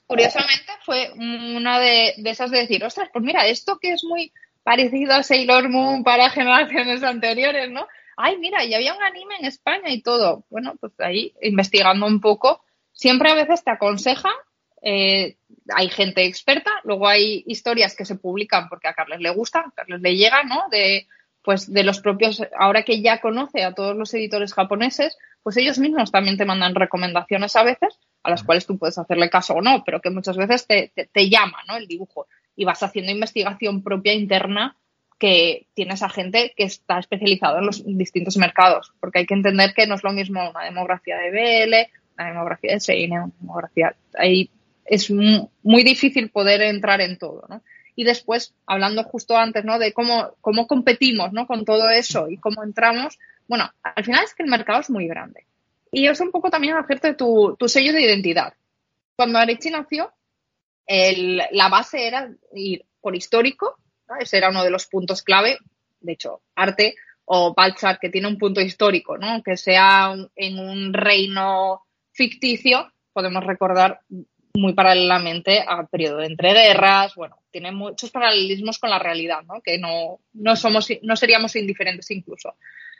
[0.07, 4.31] Curiosamente fue una de, de esas de decir, ostras, pues mira, esto que es muy
[4.63, 7.87] parecido a Sailor Moon para generaciones anteriores, ¿no?
[8.17, 10.43] Ay, mira, ya había un anime en España y todo.
[10.49, 14.29] Bueno, pues ahí, investigando un poco, siempre a veces te aconseja,
[14.81, 15.37] eh,
[15.73, 19.71] hay gente experta, luego hay historias que se publican porque a Carles le gusta, a
[19.71, 20.63] Carles le llega, ¿no?
[20.71, 21.07] De,
[21.43, 25.79] pues de los propios, ahora que ya conoce a todos los editores japoneses, pues ellos
[25.79, 29.61] mismos también te mandan recomendaciones a veces, a las cuales tú puedes hacerle caso o
[29.61, 31.77] no, pero que muchas veces te, te, llama, ¿no?
[31.77, 32.27] El dibujo.
[32.55, 34.75] Y vas haciendo investigación propia interna
[35.17, 39.73] que tienes a gente que está especializada en los distintos mercados, porque hay que entender
[39.73, 41.75] que no es lo mismo una demografía de BL,
[42.17, 43.95] una demografía de Seine, una demografía...
[44.17, 44.49] Ahí
[44.85, 47.61] es muy difícil poder entrar en todo, ¿no?
[47.99, 49.77] Y después, hablando justo antes, ¿no?
[49.77, 51.45] De cómo, cómo competimos, ¿no?
[51.45, 53.19] Con todo eso y cómo entramos.
[53.45, 55.45] Bueno, al final es que el mercado es muy grande.
[55.91, 58.53] Y es un poco también hacerte tu, tu sello de identidad.
[59.17, 60.13] Cuando Arechi nació,
[60.87, 63.75] el, la base era ir por histórico,
[64.17, 65.57] ese era uno de los puntos clave.
[65.99, 69.43] De hecho, arte o Balchar, que tiene un punto histórico, ¿no?
[69.43, 73.99] Que sea en un reino ficticio, podemos recordar
[74.59, 79.61] muy paralelamente al periodo de entreguerras, bueno, tiene muchos paralelismos con la realidad, ¿no?
[79.61, 82.55] Que no, no somos, no seríamos indiferentes incluso.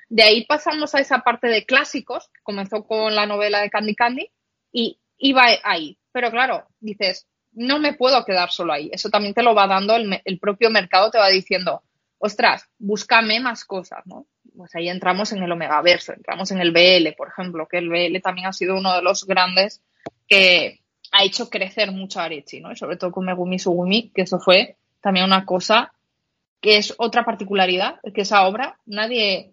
[0.08, 4.32] De ahí pasamos a esa parte de clásicos, comenzó con la novela de Candy Candy,
[4.72, 5.98] y iba ahí.
[6.12, 8.89] Pero claro, dices, no me puedo quedar solo ahí.
[8.91, 11.84] Eso también te lo va dando el, el propio mercado, te va diciendo,
[12.17, 14.26] ostras, búscame más cosas, ¿no?
[14.56, 18.19] Pues ahí entramos en el Omegaverso, entramos en el BL, por ejemplo, que el BL
[18.22, 19.82] también ha sido uno de los grandes
[20.28, 22.72] que ha hecho crecer mucho a Arechi, ¿no?
[22.72, 25.91] Y sobre todo con Megumi Sugumi, que eso fue también una cosa
[26.62, 29.52] que es otra particularidad, que esa obra nadie,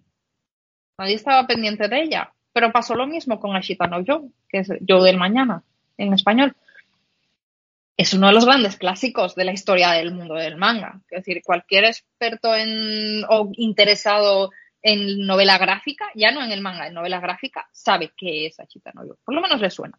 [0.98, 2.32] nadie estaba pendiente de ella.
[2.52, 5.62] Pero pasó lo mismo con Ashita no Joe, que es Joe del Mañana,
[5.98, 6.54] en español.
[7.96, 11.00] Es uno de los grandes clásicos de la historia del mundo del manga.
[11.10, 14.50] Es decir, cualquier experto en, o interesado
[14.82, 18.90] en novela gráfica, ya no en el manga, en novela gráfica, sabe qué es Ashita
[18.94, 19.16] no Joe.
[19.24, 19.98] Por lo menos le suena.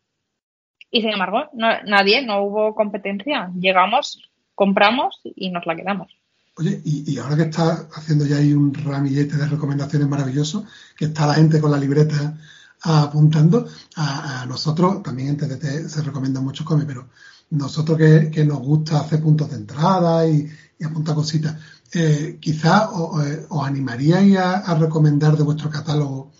[0.89, 3.51] Y sin embargo, nadie, no hubo competencia.
[3.59, 4.21] Llegamos,
[4.55, 6.07] compramos y nos la quedamos.
[6.55, 10.65] Oye, y, ahora que está haciendo ya ahí un ramillete de recomendaciones maravilloso,
[10.97, 12.35] que está la gente con la libreta
[12.81, 17.09] apuntando, a, nosotros también en TDT se recomienda mucho cómics, pero
[17.51, 20.49] nosotros que, nos gusta hacer puntos de entrada y,
[20.83, 21.55] apuntar cositas,
[21.93, 22.89] eh, quizás
[23.23, 26.31] eh, os, animaríais a, recomendar de vuestro catálogo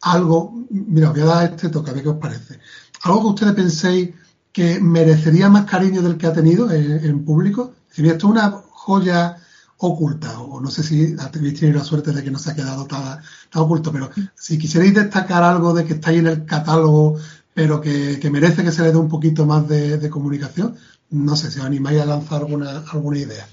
[0.00, 2.58] algo, mira, os voy a dar este toque, a ver qué os parece
[3.02, 4.10] algo que ustedes penséis
[4.52, 7.74] que merecería más cariño del que ha tenido en, público.
[7.90, 9.38] Si esto es una joya
[9.78, 12.86] oculta, o no sé si habéis tenido la suerte de que no se ha quedado
[12.86, 13.20] tan,
[13.54, 17.18] oculto, pero si quisierais destacar algo de que está ahí en el catálogo,
[17.52, 20.76] pero que, merece que se le dé un poquito más de, comunicación,
[21.10, 23.46] no sé si os animáis a lanzar alguna, idea.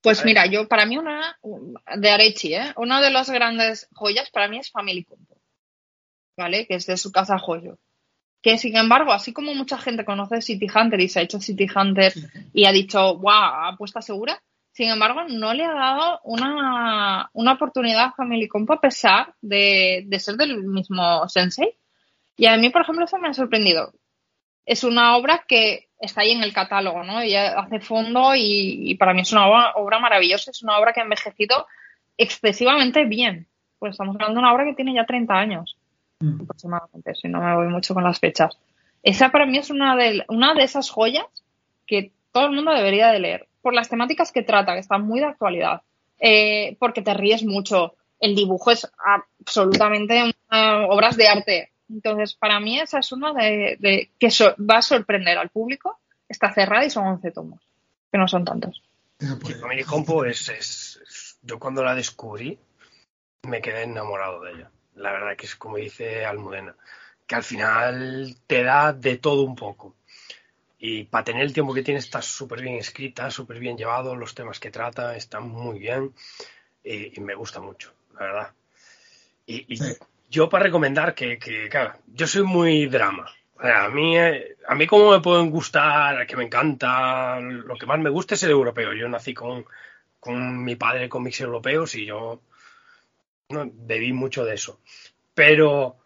[0.00, 1.36] Pues mira, yo para mí una
[1.96, 2.72] de Arechi, ¿eh?
[2.76, 5.36] una de las grandes joyas para mí es Family Compo,
[6.36, 6.66] ¿vale?
[6.66, 7.78] Que es de su casa joyo
[8.42, 11.68] que sin embargo, así como mucha gente conoce City Hunter y se ha hecho City
[11.74, 12.12] Hunter
[12.52, 18.12] y ha dicho, wow, apuesta segura, sin embargo, no le ha dado una, oportunidad a
[18.12, 21.76] Family Comp a pesar de, ser del mismo sensei.
[22.36, 23.92] Y a mí, por ejemplo, eso me ha sorprendido.
[24.64, 27.20] Es una obra que está ahí en el catálogo, ¿no?
[27.20, 31.00] Ella hace fondo y, para mí es una obra, obra, maravillosa, es una obra que
[31.00, 31.66] ha envejecido
[32.16, 33.48] excesivamente bien.
[33.78, 35.76] Pues estamos hablando de una obra que tiene ya 30 años.
[36.22, 36.42] Mm.
[36.42, 38.56] aproximadamente, si no me voy mucho con las fechas.
[39.02, 41.26] Esa para mí es una de, una de esas joyas
[41.86, 45.18] que todo el mundo debería de leer, por las temáticas que trata, que están muy
[45.18, 45.82] de actualidad,
[46.20, 50.32] eh, porque te ríes mucho, el dibujo es absolutamente
[50.88, 51.72] obras de arte.
[51.90, 55.98] Entonces, para mí esa es una de, que va a sorprender al público.
[56.28, 57.60] Está cerrada y son 11 tomos,
[58.10, 58.82] que no son tantos.
[59.18, 62.58] Pues, Family Compo es, yo cuando la descubrí
[63.42, 66.74] me quedé enamorado de ella la verdad que es como dice Almudena,
[67.26, 69.94] que al final te da de todo un poco.
[70.78, 74.34] Y para tener el tiempo que tiene está súper bien escrita, súper bien llevado, los
[74.34, 76.12] temas que trata están muy bien
[76.82, 78.50] y, me gusta mucho, la verdad.
[79.46, 79.78] Y,
[80.28, 81.38] yo para recomendar que,
[81.70, 83.30] claro, yo soy muy drama.
[83.58, 88.00] a mí, eh, a mí como me pueden gustar, que me encanta, lo que más
[88.00, 88.92] me gusta es el europeo.
[88.94, 89.64] Yo nací con,
[90.18, 92.40] con mi padre cómics europeos y yo
[93.52, 94.80] no, bebí mucho de eso.
[95.34, 95.96] Pero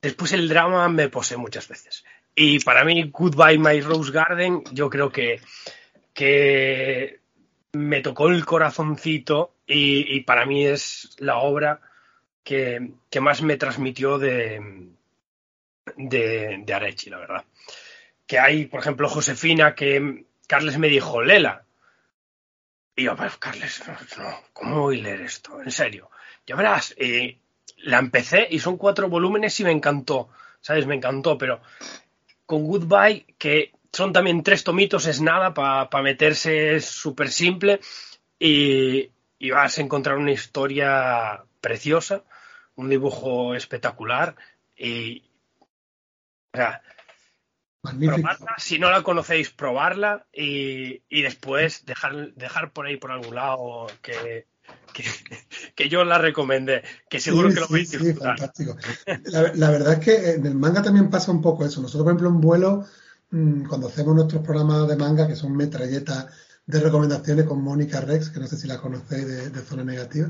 [0.00, 2.04] después el drama me posee muchas veces.
[2.34, 5.40] Y para mí, Goodbye My Rose Garden, yo creo que,
[6.14, 7.20] que
[7.72, 11.80] me tocó el corazoncito y, para mí es la obra
[12.42, 14.88] que, más me transmitió de,
[15.96, 17.44] de, de, Arechi, la verdad.
[18.26, 21.64] Que hay, por ejemplo, Josefina, que Carles me dijo, Lela.
[22.98, 23.80] Y yo, pues, Carles,
[24.18, 25.62] no, ¿cómo voy a leer esto?
[25.62, 26.10] En serio.
[26.44, 27.38] Ya verás, eh,
[27.76, 30.30] la empecé y son cuatro volúmenes y me encantó,
[30.60, 30.84] ¿sabes?
[30.84, 31.60] Me encantó, pero
[32.44, 37.78] con Goodbye, que son también tres tomitos, es nada, para meterse, es súper simple.
[38.36, 39.08] Y,
[39.38, 42.24] y vas a encontrar una historia preciosa,
[42.74, 44.34] un dibujo espectacular
[44.76, 45.22] y...
[47.82, 53.86] probarla, si no la conocéis, probarla y, después dejar, dejar por ahí por algún lado
[54.02, 54.46] que,
[55.74, 58.38] que, yo la recomendé, que seguro que lo a disfrutar.
[58.38, 58.76] fantástico.
[59.54, 61.80] La, verdad es que en el manga también pasa un poco eso.
[61.80, 62.84] Nosotros, por ejemplo, en vuelo,
[63.30, 66.26] mm, cuando hacemos nuestros programas de manga, que son metralletas
[66.68, 70.28] de recomendaciones con Mónica Rex, que no sé si la conocéis de, Zona Negativa,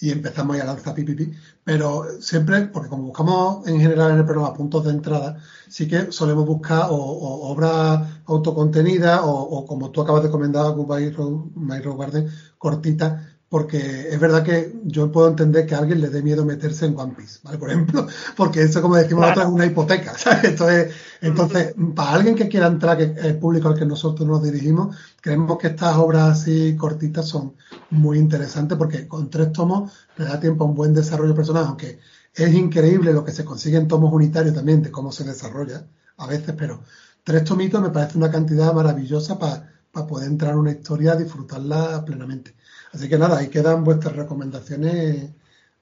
[0.00, 1.32] y empezamos ahí a lanzar pipipi,
[1.64, 6.12] pero siempre, porque como buscamos en general en el programa puntos de entrada, sí que
[6.12, 11.16] solemos buscar o, obras autocontenidas o, como tú acabas de comentar, Goodbye
[11.56, 16.10] My Road Garden, cortitas, porque es verdad que yo puedo entender que a alguien le
[16.10, 17.56] dé miedo meterse en One Piece, ¿vale?
[17.56, 18.06] Por ejemplo,
[18.36, 20.44] porque eso, como decimos nosotros, es una hipoteca, ¿sabes?
[20.44, 24.42] Entonces, entonces, para alguien que quiera entrar, que es el público al que nosotros nos
[24.42, 27.54] dirigimos, creemos que estas obras así cortitas son
[27.90, 32.00] muy interesantes porque con tres tomos le da tiempo a un buen desarrollo personal, aunque
[32.34, 35.86] es increíble lo que se consigue en tomos unitarios también, de cómo se desarrolla
[36.18, 36.82] a veces, pero
[37.24, 39.66] tres tomitos me parece una cantidad maravillosa para
[40.06, 42.54] poder entrar en una historia, disfrutarla plenamente.
[42.98, 45.30] Así que nada, ahí quedan vuestras recomendaciones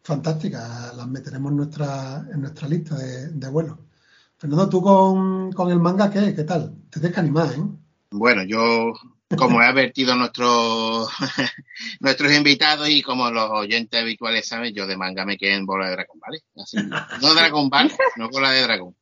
[0.03, 0.95] fantásticas.
[0.95, 3.79] Las meteremos en nuestra, en nuestra lista de, de vuelos.
[4.37, 6.35] Fernando, ¿tú con, el manga qué?
[6.35, 6.75] ¿Qué tal?
[6.91, 7.63] Te tienes que animar, ¿eh?
[8.11, 8.93] Bueno, yo,
[9.35, 11.09] como he advertido nuestros,
[12.01, 15.87] nuestros invitados y como los oyentes habituales saben, yo de manga me quedé en bola
[15.87, 16.41] de dragón, ¿vale?
[16.63, 18.95] Así, no Dragon Ball, no bola de dragón.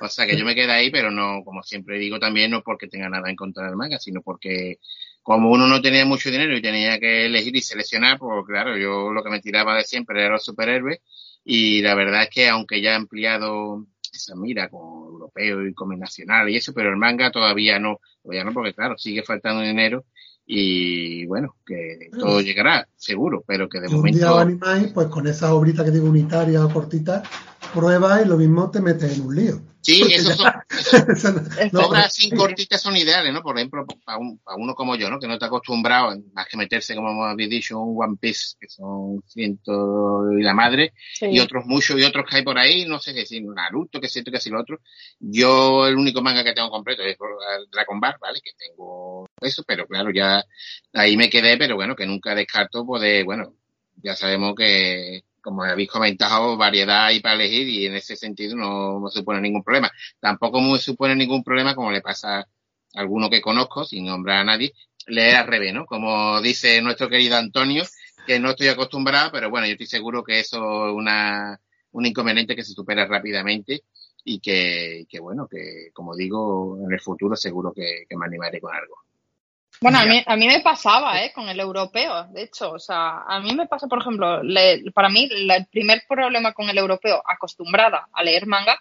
[0.00, 2.86] O sea que yo me quedé ahí, pero no, como siempre digo también, no porque
[2.86, 4.78] tenga nada en contra del manga, sino porque
[5.26, 9.12] como uno no tenía mucho dinero y tenía que elegir y seleccionar, pues claro, yo
[9.12, 11.00] lo que me tiraba de siempre era los superhéroes.
[11.44, 15.98] Y la verdad es que aunque ya he ampliado esa mira con europeo y con
[15.98, 20.04] nacional y eso, pero el manga todavía no, todavía no, porque claro, sigue faltando dinero
[20.46, 24.32] y bueno, que todo llegará, seguro, pero que de momento...
[24.36, 27.24] Un día pues con esa obrita que digo unitaria o cortita,
[27.74, 29.60] prueba y lo mismo te metes en un lío.
[29.86, 30.36] Sí, esos
[31.20, 33.40] son, obras sin cortitas son ideales, ¿no?
[33.40, 35.20] Por ejemplo, para, uno como yo, ¿no?
[35.20, 39.22] Que no está acostumbrado, más que meterse, como habéis dicho, un One Piece, que son
[39.28, 43.14] ciento y la madre, y otros muchos, y otros que hay por ahí, no sé
[43.14, 44.80] qué decir, Naruto, que siento que así lo otro.
[45.20, 47.16] Yo, el único manga que tengo completo es
[47.70, 48.40] Dragon Ball, ¿vale?
[48.42, 50.42] Que tengo eso, pero claro, ya
[50.94, 53.54] ahí me quedé, pero bueno, que nunca descarto poder, bueno,
[54.02, 58.98] ya sabemos que como habéis comentado, variedad hay para elegir y en ese sentido no,
[58.98, 59.88] me supone ningún problema.
[60.18, 62.46] Tampoco me supone ningún problema, como le pasa a
[62.94, 64.72] alguno que conozco, sin nombrar a nadie,
[65.06, 65.86] leer al revés, ¿no?
[65.86, 67.84] Como dice nuestro querido Antonio,
[68.26, 71.60] que no estoy acostumbrado, pero bueno, yo estoy seguro que eso es una,
[71.92, 73.82] un inconveniente que se supera rápidamente
[74.24, 78.74] y que, que bueno, que como digo, en el futuro seguro que me animaré con
[78.74, 79.05] algo.
[79.80, 81.32] Bueno, a mí, a mí me pasaba, ¿eh?
[81.34, 82.72] Con el europeo, de hecho.
[82.72, 84.40] O sea, a mí me pasa, por ejemplo,
[84.94, 88.78] para mí el primer problema con el europeo, acostumbrada a leer manga,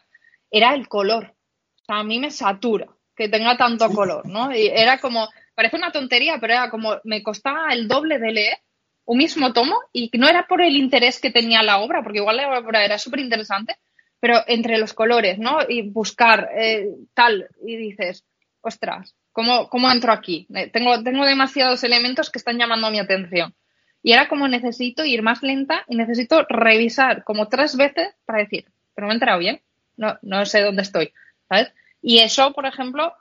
[0.49, 1.33] era el color.
[1.81, 4.53] O sea, a mí me satura que tenga tanto color, ¿no?
[4.55, 8.57] Y era como, parece una tontería, pero era como, me costaba el doble de leer
[9.05, 12.37] un mismo tomo y no era por el interés que tenía la obra, porque igual
[12.37, 13.75] la obra era súper interesante,
[14.19, 15.59] pero entre los colores, ¿no?
[15.67, 18.25] Y buscar eh, tal, y dices,
[18.61, 20.47] ostras, ¿cómo, ¿cómo entro aquí?
[20.55, 23.53] Eh, tengo, tengo demasiados elementos que están llamando mi atención.
[24.01, 28.65] Y era como necesito ir más lenta y necesito revisar como tres veces para decir,
[28.93, 29.61] pero me he enterado bien,
[29.97, 31.11] no, no sé dónde estoy,
[31.49, 31.73] ¿sabes?
[32.01, 33.13] Y eso, por ejemplo,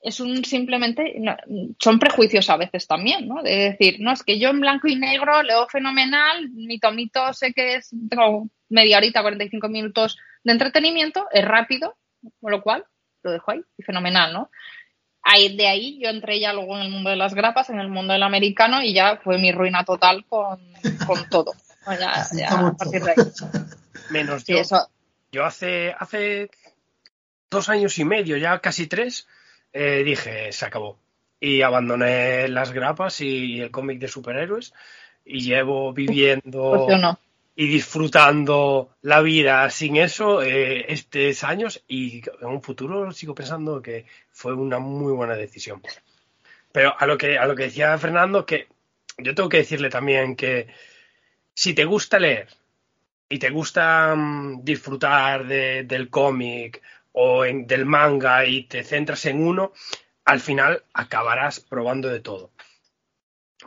[0.00, 1.14] es un simplemente,
[1.78, 3.42] son prejuicios a veces también, ¿no?
[3.42, 7.52] De decir, no, es que yo en blanco y negro leo fenomenal, mi tomito sé
[7.52, 11.96] que es, tengo media horita, 45 minutos de entretenimiento, es rápido,
[12.40, 12.84] con lo cual
[13.22, 14.50] lo dejo ahí, y fenomenal, ¿no?
[15.24, 17.88] Ahí, de ahí yo entré ya luego en el mundo de las grapas, en el
[17.88, 20.60] mundo del americano, y ya fue mi ruina total con,
[21.30, 21.54] todo.
[21.86, 23.16] Ya, ya, a partir de ahí.
[24.10, 24.56] Menos yo.
[25.32, 26.50] Yo hace, hace
[27.50, 29.26] dos años y medio, ya casi tres,
[29.72, 30.98] eh, dije, se acabó.
[31.40, 34.72] Y abandoné las grapas y el cómic de superhéroes
[35.24, 36.86] y llevo viviendo
[37.56, 43.80] y disfrutando la vida sin eso eh, estos años y en un futuro sigo pensando
[43.80, 45.80] que fue una muy buena decisión.
[46.72, 48.66] Pero a lo que, a lo que decía Fernando, que
[49.18, 50.66] yo tengo que decirle también que
[51.54, 52.48] si te gusta leer
[53.28, 59.72] y te gusta mm, disfrutar del cómic o del manga y te centras en uno,
[60.24, 62.50] al final acabarás probando de todo.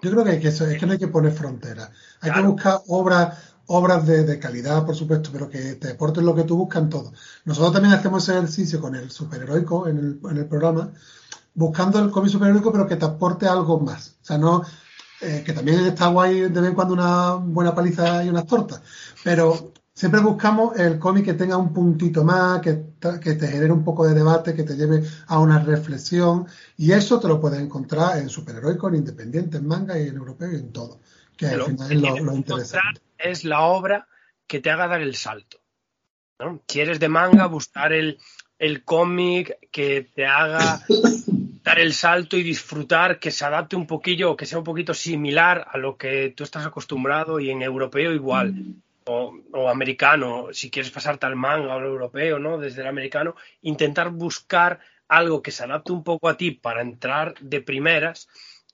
[0.01, 1.91] Yo creo que, hay que es que no hay que poner fronteras.
[2.21, 6.43] Hay que buscar obras obras de, calidad, por supuesto, pero que te aporten lo que
[6.43, 7.13] tú buscas en todo.
[7.45, 10.91] Nosotros también hacemos ese ejercicio con el superheroico en el, en el programa,
[11.53, 14.15] buscando el cómic superheroico, pero que te aporte algo más.
[14.21, 14.63] O sea, no,
[15.21, 18.81] eh, que también está guay de vez en cuando una buena paliza y unas tortas,
[19.23, 23.83] pero siempre buscamos el cómic que tenga un puntito más, que, que, te genere un
[23.83, 26.45] poco de debate, que te lleve a una reflexión,
[26.77, 30.51] y eso te lo puedes encontrar en superheroico, en independiente, en manga y en europeo
[30.51, 30.99] y en todo,
[31.37, 33.01] que al final es lo, interesante.
[33.17, 34.07] Es la obra
[34.47, 35.59] que te haga dar el salto.
[36.39, 36.61] ¿no?
[36.67, 38.19] Si eres de manga, buscar el,
[38.59, 40.81] el cómic que te haga
[41.63, 44.93] dar el salto y disfrutar, que se adapte un poquillo o que sea un poquito
[44.93, 48.55] similar a lo que tú estás acostumbrado y en europeo igual.
[49.09, 52.57] O, americano, si quieres pasarte al manga o al europeo, ¿no?
[52.57, 57.35] Desde el americano, intentar buscar algo que se adapte un poco a ti para entrar
[57.39, 58.27] de primeras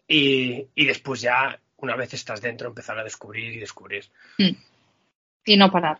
[0.07, 4.05] y, después ya, una vez estás dentro, empezar a descubrir y descubrir.
[4.37, 4.55] Mm.
[5.45, 5.99] Y no parar.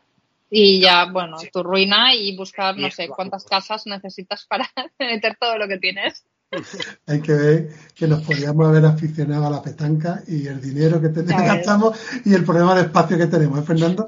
[0.49, 4.69] Y ya, bueno, tu ruina y buscar, no sé, cuántas casas necesitas para
[4.99, 6.25] meter todo lo que tienes.
[7.07, 11.09] Hay que ver que nos podríamos haber aficionado a la petanca y el dinero que
[11.09, 14.07] tenemos, gastamos y el problema de espacio que tenemos, ¿eh, Fernando?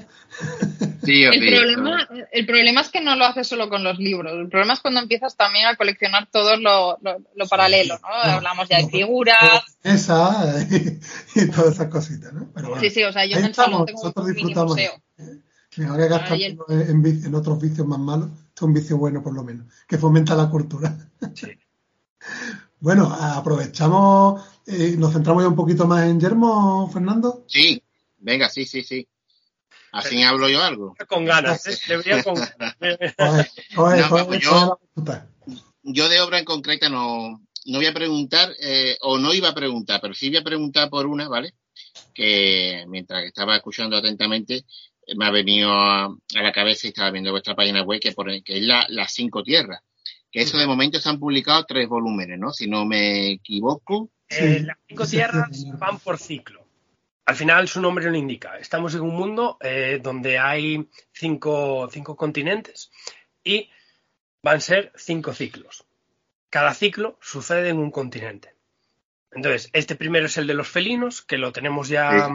[1.03, 4.33] Sí, el, problema, el problema es que no lo haces solo con los libros.
[4.33, 8.07] El problema es cuando empiezas también a coleccionar todo lo, lo, paralelo, ¿no?
[8.09, 9.63] Hablamos ya de figuras.
[9.83, 10.55] Esa
[11.35, 12.49] y, todas esas cositas, ¿no?
[12.81, 14.71] sí, sí, o sea, yo en el salón tengo nosotros un disfrutamos.
[14.71, 14.91] Museo.
[15.77, 19.43] Mejor que gastar en, en, otros vicios más malos, es un vicio bueno por lo
[19.43, 20.95] menos, que fomenta la cultura.
[21.33, 21.47] Sí.
[22.79, 27.45] Bueno, aprovechamos y eh, nos centramos ya un poquito más en Yermo, Fernando.
[27.47, 27.81] Sí,
[28.17, 29.07] venga, sí, sí, sí.
[29.91, 30.95] Así hablo yo algo.
[31.07, 31.77] Con ganas, ¿eh?
[31.87, 32.35] Debería con
[35.83, 39.55] yo, de obra en concreta no, no voy a preguntar, eh, o no iba a
[39.55, 41.53] preguntar, pero sí voy a preguntar por una, ¿vale?
[42.13, 44.65] Que mientras estaba escuchando atentamente,
[45.15, 48.57] me ha venido a, la cabeza y estaba viendo vuestra página web, que, por, que
[48.57, 49.79] es la, las cinco tierras
[50.35, 52.51] que eso de momento se han publicado tres volúmenes, ¿no?
[52.51, 54.09] Si no me equivoco.
[54.27, 56.67] Eh, las cinco tierras van por ciclo.
[57.25, 58.57] Al final su nombre lo indica.
[58.57, 62.91] Estamos en un mundo eh, donde hay cinco, cinco continentes
[63.45, 63.69] y
[64.43, 65.85] van a ser cinco ciclos.
[66.49, 68.55] Cada ciclo sucede en un continente.
[69.31, 72.29] Entonces, este primero es el de los felinos, que lo tenemos ya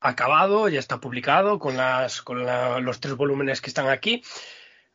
[0.00, 2.44] acabado, ya está publicado con, las, con
[2.84, 4.24] los tres volúmenes que están aquí.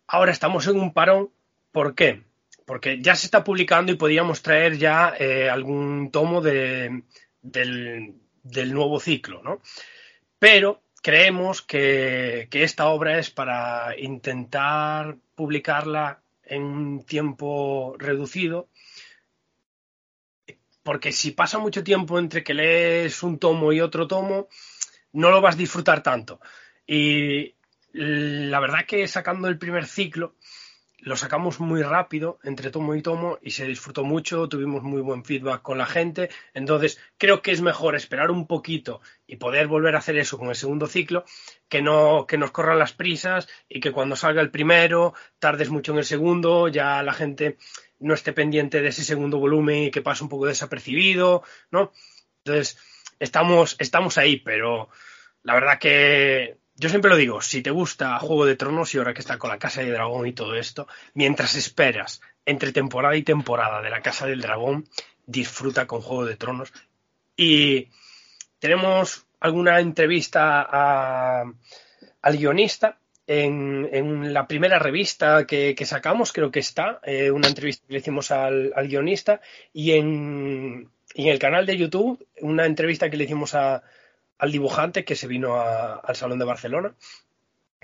[0.06, 1.32] Ahora estamos en un parón
[1.78, 2.24] ¿Por qué?
[2.66, 7.04] Porque ya se está publicando y podríamos traer ya eh, algún tomo del,
[8.74, 9.62] nuevo ciclo, ¿no?
[10.40, 18.70] Pero creemos que, esta obra es para intentar publicarla en un tiempo reducido,
[20.82, 24.48] porque si pasa mucho tiempo entre que lees un tomo y otro tomo,
[25.14, 26.40] no lo vas a disfrutar tanto.
[26.88, 27.54] Y
[27.94, 30.34] la verdad que sacando el primer ciclo,
[31.00, 35.24] lo sacamos muy rápido entre tomo y tomo y se disfrutó mucho, tuvimos muy buen
[35.24, 39.96] feedback con la gente, entonces creo que es mejor esperar un poquito y poder volver
[39.96, 41.24] a hacer eso con el segundo ciclo
[41.70, 45.92] que no que nos corran las prisas y que cuando salga el primero tardes mucho
[45.92, 47.58] en el segundo, ya la gente
[48.00, 51.92] no esté pendiente de ese segundo volumen y que pase un poco desapercibido, ¿no?
[52.44, 52.78] Entonces,
[53.20, 54.90] estamos estamos ahí, pero
[55.44, 59.14] la verdad que yo siempre lo digo, si te gusta Juego de Tronos y ahora
[59.14, 63.24] que está con la Casa de Dragón y todo esto, mientras esperas entre temporada y
[63.24, 64.88] temporada de la Casa del Dragón,
[65.26, 66.72] disfruta con Juego de Tronos.
[67.36, 67.90] Y
[68.60, 77.32] tenemos alguna entrevista al guionista en, la primera revista que, sacamos, creo que está, eh,
[77.32, 79.42] una entrevista que le hicimos al, guionista,
[79.74, 83.84] y en, y en el canal de YouTube, una entrevista que le hicimos a,
[84.38, 86.94] al dibujante que se vino al Salón de Barcelona.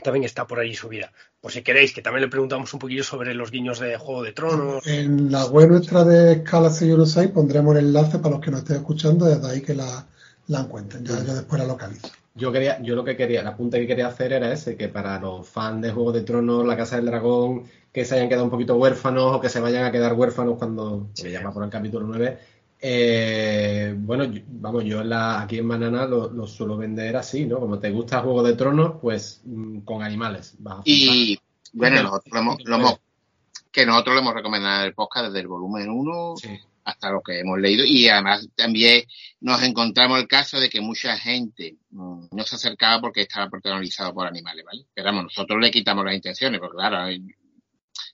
[0.03, 1.11] También está por ahí subida.
[1.39, 4.33] Por si queréis, que también le preguntamos un poquillo sobre los guiños de Juego de
[4.33, 4.85] Tronos.
[4.87, 8.77] En la web nuestra de Scala 616 pondremos el enlace para los que nos estén
[8.77, 10.07] escuchando, desde ahí que la,
[10.47, 11.05] la encuentren.
[11.05, 12.09] Ya, yo después la localizo.
[12.35, 15.19] Yo quería, yo lo que quería, el apunte que quería hacer era ese, que para
[15.19, 18.49] los fans de Juego de Tronos, La Casa del Dragón, que se hayan quedado un
[18.49, 22.07] poquito huérfanos o que se vayan a quedar huérfanos cuando se llama por el capítulo
[22.07, 22.39] 9,
[22.86, 27.61] eh, bueno, vamos, yo aquí en Banana lo, suelo vender así, ¿no?
[27.61, 30.57] Como te gusta Juego de Tronos, pues mm, con animales.
[30.84, 31.39] y
[31.71, 32.34] bueno, nosotros
[32.65, 32.99] lo hemos,
[33.71, 36.36] que nosotros le hemos recomendado el podcast desde el volumen 1
[36.84, 39.05] hasta lo que hemos leído y además también
[39.39, 44.13] nos encontramos el caso de que mucha gente mm, no se acercaba porque estaba protagonizado
[44.13, 44.86] por animales, ¿vale?
[44.93, 46.97] Pero vamos, nosotros le quitamos las intenciones, porque claro,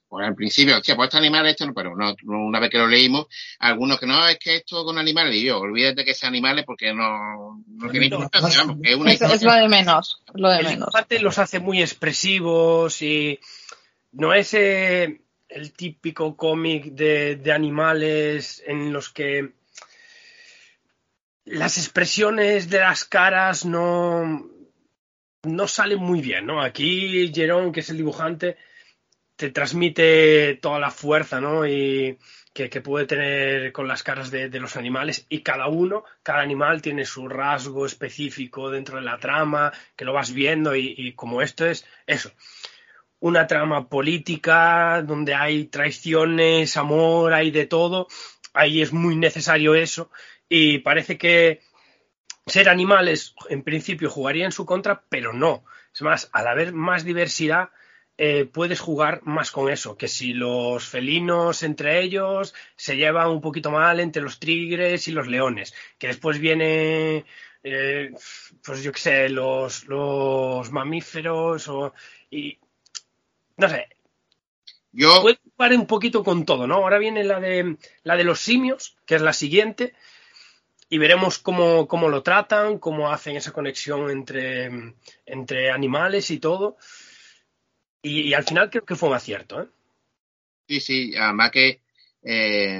[0.09, 3.27] pues al principio, hostia, pues este animal, esto no, pero una vez que lo leímos,
[3.59, 6.91] algunos que no, es que esto con animales, y yo, olvídate que sean animales porque
[6.91, 10.89] no, no tiene importancia, es, lo de menos, lo de menos.
[11.21, 13.39] los hace muy expresivos y
[14.13, 19.51] no es eh, el típico cómic de, de animales en los que
[21.45, 24.49] las expresiones de las caras no,
[25.43, 26.61] no salen muy bien, ¿no?
[26.61, 28.57] Aquí Jerón, que es el dibujante,
[29.39, 31.65] te transmite toda la fuerza, ¿no?
[31.65, 32.17] Y
[32.53, 37.05] que, puede tener con las caras de, los animales y cada uno, cada animal tiene
[37.05, 41.85] su rasgo específico dentro de la trama, que lo vas viendo y, como esto es
[42.05, 42.33] eso,
[43.21, 48.07] una trama política donde hay traiciones, amor, hay de todo,
[48.53, 50.11] ahí es muy necesario eso
[50.49, 51.61] y parece que
[52.45, 55.63] ser animales en principio jugaría en su contra, pero no.
[55.93, 57.69] Es más, al haber más diversidad,
[58.21, 63.39] eh, puedes jugar más con eso, que si los felinos entre ellos se llevan un
[63.39, 67.23] poquito mal entre los tigres y los leones, que después viene,
[67.63, 68.11] eh,
[68.61, 71.93] pues yo qué sé, los, los mamíferos o,
[72.29, 72.59] y
[73.55, 73.87] no sé.
[74.91, 75.21] Yo...
[75.21, 76.75] Puedes jugar un poquito con todo, ¿no?
[76.75, 79.93] Ahora viene la de, la de los simios, que es la siguiente,
[80.89, 84.93] y veremos cómo, cómo lo tratan, cómo hacen esa conexión entre,
[85.25, 86.75] entre animales y todo.
[88.01, 89.61] Y, al final creo que fue un acierto.
[89.61, 89.67] ¿eh?
[90.67, 91.81] Sí, sí, además que
[92.23, 92.77] eh,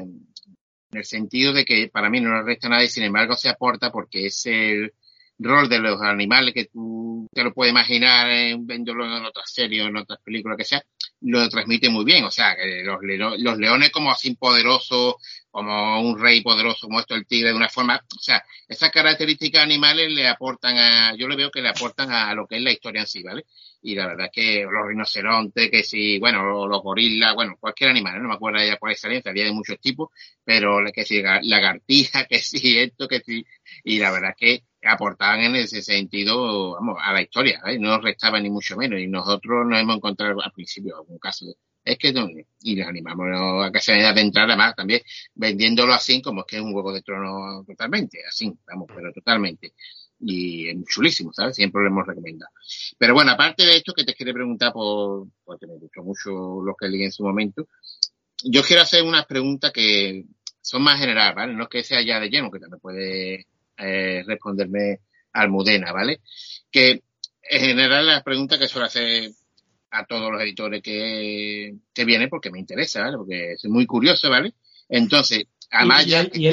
[0.92, 3.50] en el sentido de que para mí no le resta nada y sin embargo se
[3.50, 4.94] aporta porque es el
[5.38, 9.84] rol de los animales que tú te lo puedes imaginar en, viéndolo en otras series
[9.84, 10.84] o en otras películas que sea,
[11.22, 12.24] lo transmite muy bien.
[12.26, 13.00] O sea, los,
[13.40, 15.16] los leones como así poderosos,
[15.52, 19.64] como un rey poderoso como esto el tigre de una forma, o sea, esas características
[19.64, 22.72] animales le aportan a, yo le veo que le aportan a lo que es la
[22.72, 23.46] historia en sí, ¿vale?
[23.82, 28.22] y la verdad es que los rinocerontes, que si, bueno, los, gorilas, bueno, cualquier animal,
[28.22, 30.10] no me acuerdo ya cuál es salida, había de muchos tipos,
[30.44, 33.46] pero que si lagartija, que si esto, que si,
[33.84, 37.78] y la verdad que aportaban en ese sentido, vamos, a la historia, ¿eh?
[37.80, 41.56] no restaban ni mucho menos, y nosotros nos hemos encontrado al principio algún caso de,
[41.84, 42.28] es que no,
[42.62, 43.28] y nos animamos
[43.66, 45.02] a que se adentrar además también
[45.34, 49.74] vendiéndolo así como es que es un huevo de trono totalmente, así, vamos, pero totalmente
[50.20, 51.56] y es chulísimo, ¿sabes?
[51.56, 52.52] Siempre lo hemos recomendado.
[52.98, 56.76] Pero bueno, aparte de esto que te quiero preguntar por, porque me gustó mucho lo
[56.76, 57.68] que leí en su momento,
[58.44, 60.26] yo quiero hacer unas preguntas que
[60.62, 61.54] son más generales, ¿vale?
[61.54, 63.48] No es que sea ya de lleno, que también puede
[63.80, 65.00] eh, responderme
[65.34, 66.22] Almudena, ¿vale?
[66.72, 67.04] Que
[67.50, 69.32] en general las preguntas que suelo hacer
[69.92, 73.18] a todos los editores que, que vienen porque me interesa, ¿vale?
[73.18, 74.54] Porque soy muy curioso, ¿vale?
[74.88, 76.48] Entonces, Además, y, él, y,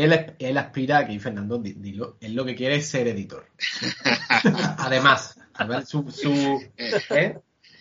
[0.00, 3.46] él, aspira a que Fernando, dilo, él lo que quiere es ser editor.
[4.78, 5.38] Además,
[5.86, 7.38] su, su ¿eh?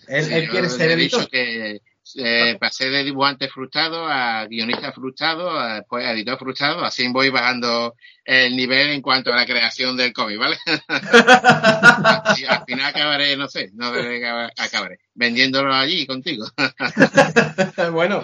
[0.08, 1.30] él, quiere ser editor.
[1.30, 1.82] Que,
[2.18, 7.30] eh, pasé de dibujante frustrado a guionista frustrado, a, después a editor frustrado, así voy
[7.30, 7.96] bajando
[8.26, 10.58] el nivel en cuanto a la creación del cómic, ¿vale?
[12.48, 16.46] al final acabaré, no sé, no acabaré vendiéndolo allí contigo.
[17.92, 18.24] bueno.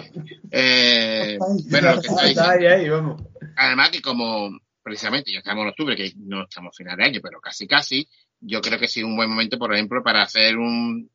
[0.50, 1.38] Eh,
[1.70, 3.22] bueno, lo que está ahí, ahí, vamos.
[3.56, 4.50] Además que como
[4.82, 8.08] precisamente ya estamos en octubre, que no estamos final de año, pero casi casi,
[8.40, 11.10] yo creo que sí un buen momento, por ejemplo, para hacer un,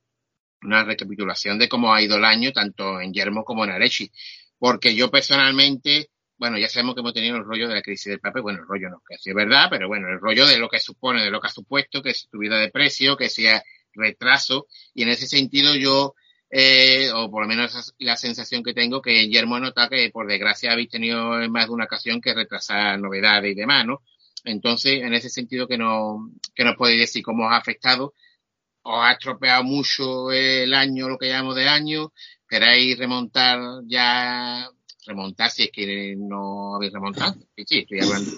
[0.65, 4.11] una recapitulación de cómo ha ido el año, tanto en Yermo como en Arechi.
[4.57, 8.19] Porque yo personalmente, bueno, ya sabemos que hemos tenido el rollo de la crisis del
[8.19, 10.69] papel, bueno, el rollo no, que sí es verdad, pero bueno, el rollo de lo
[10.69, 13.63] que supone, de lo que ha supuesto, que es subida de precio, que sea
[13.93, 16.15] retraso, y en ese sentido yo,
[16.49, 20.71] eh, o por lo menos la sensación que tengo, que Yermo nota que por desgracia
[20.71, 24.01] habéis tenido en más de una ocasión que retrasar novedades y demás, ¿no?
[24.43, 28.13] Entonces, en ese sentido que no, que nos podéis decir cómo os ha afectado
[28.87, 32.13] os ha estropeado mucho el año, lo que llamamos de año,
[32.47, 34.69] queréis remontar ya,
[35.07, 37.33] remontar si es que no habéis remontado.
[37.55, 38.31] Sí, sí, estoy hablando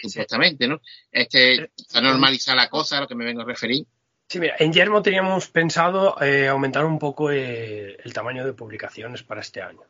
[0.00, 0.80] supuestamente, ¿no?
[1.10, 3.84] Este, a normalizar la cosa, a lo que me vengo a referir.
[4.28, 9.24] Sí, mira, en Yermo teníamos pensado eh, aumentar un poco eh, el tamaño de publicaciones
[9.24, 9.82] para este año.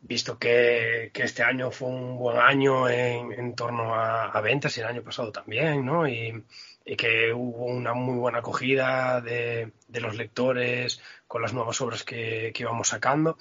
[0.00, 4.86] Visto que, este año fue un buen año en, torno a, a, ventas y el
[4.86, 6.08] año pasado también, ¿no?
[6.08, 6.32] Y,
[6.88, 12.50] y que hubo una muy buena acogida de, los lectores con las nuevas obras que,
[12.58, 13.36] íbamos sacando.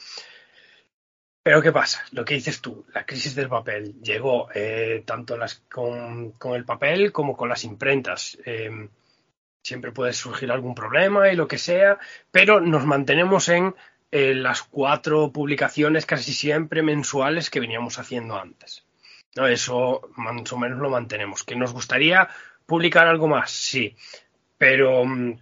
[1.41, 2.03] Pero ¿qué pasa?
[2.11, 7.13] Lo que dices tú, la crisis del papel llegó eh, tanto las, con, el papel
[7.13, 8.37] como con las imprentas.
[8.43, 8.89] Em,
[9.63, 13.73] siempre puede surgir algún problema y lo que sea, pero nos mantenemos en
[14.11, 18.85] eh, las cuatro publicaciones casi siempre mensuales que veníamos haciendo antes.
[19.37, 19.47] ¿no?
[19.47, 21.45] Eso más o menos lo mantenemos.
[21.45, 22.27] Que nos gustaría
[22.67, 23.95] publicar algo más, sí,
[24.57, 25.39] pero mm,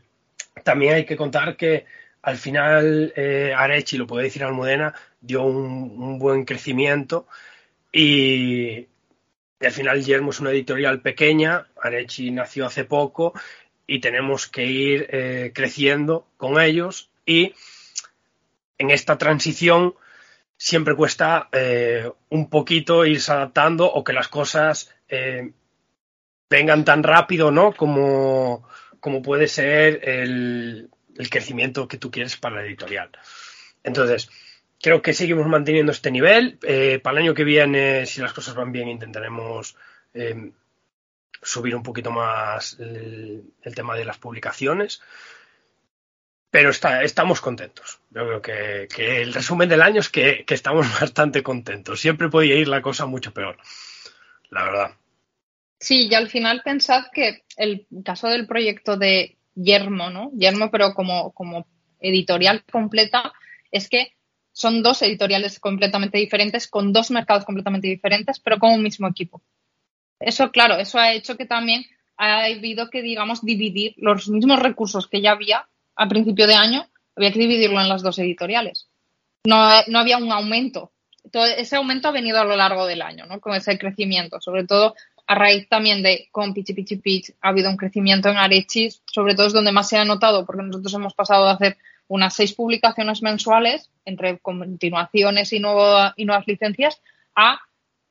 [0.64, 1.86] también hay que contar que
[2.22, 7.28] al final eh, Arechi, lo puede decir Almudena, dio un, buen crecimiento
[7.92, 8.88] y,
[9.60, 13.34] al final Yermo es una editorial pequeña, Arechi nació hace poco
[13.88, 17.54] y tenemos que ir eh, creciendo con ellos y
[18.78, 19.96] en esta transición
[20.58, 24.94] siempre cuesta eh, un poquito irse adaptando o que las cosas
[26.50, 27.74] vengan tan rápido, ¿no?
[27.74, 28.68] Como,
[29.00, 33.10] como puede ser el, el crecimiento que tú quieres para la editorial.
[33.84, 34.30] Entonces,
[34.82, 36.60] creo que seguimos manteniendo este nivel.
[36.64, 39.76] Eh, para el año que viene, si las cosas van bien, intentaremos
[40.14, 40.52] eh,
[41.42, 43.44] subir un poquito más el,
[43.76, 45.02] tema de las publicaciones.
[46.50, 48.00] Pero está, estamos contentos.
[48.12, 52.00] Yo creo que, el resumen del año es que, estamos bastante contentos.
[52.00, 53.58] Siempre podía ir la cosa mucho peor,
[54.50, 54.92] la verdad.
[55.80, 60.32] Sí, y al final pensad que el caso del proyecto de Yermo, ¿no?
[60.38, 61.68] Yermo, pero como, como
[62.00, 63.34] editorial completa,
[63.72, 64.14] es que
[64.52, 69.42] son dos editoriales completamente diferentes, con dos mercados completamente diferentes, pero con un mismo equipo.
[70.20, 71.86] Eso, claro, eso ha hecho que también
[72.18, 76.88] ha habido que, digamos, dividir los mismos recursos que ya había a principio de año,
[77.16, 78.88] había que dividirlo en las dos editoriales.
[79.46, 79.58] No,
[80.00, 80.92] había un aumento.
[81.32, 83.40] Todo ese aumento ha venido a lo largo del año, ¿no?
[83.40, 84.96] Con ese crecimiento, sobre todo
[85.28, 89.36] a raíz también de con Pichi Pichi Pitch ha habido un crecimiento en Arechis, sobre
[89.36, 92.54] todo es donde más se ha notado, porque nosotros hemos pasado de hacer unas seis
[92.54, 97.02] publicaciones mensuales entre continuaciones y, y nuevas licencias
[97.36, 97.60] a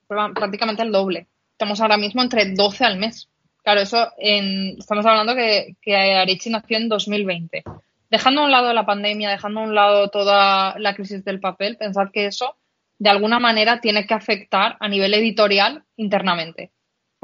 [0.08, 1.28] prácticamente el doble.
[1.52, 3.28] Estamos ahora mismo entre 12 al mes.
[3.62, 7.62] Claro, eso estamos hablando que, que Arechi nació en 2020.
[8.10, 11.76] Dejando a un lado la pandemia, dejando a un lado toda la crisis del papel,
[11.76, 12.56] pensad que eso
[12.98, 16.70] de alguna manera tiene que afectar a nivel editorial internamente,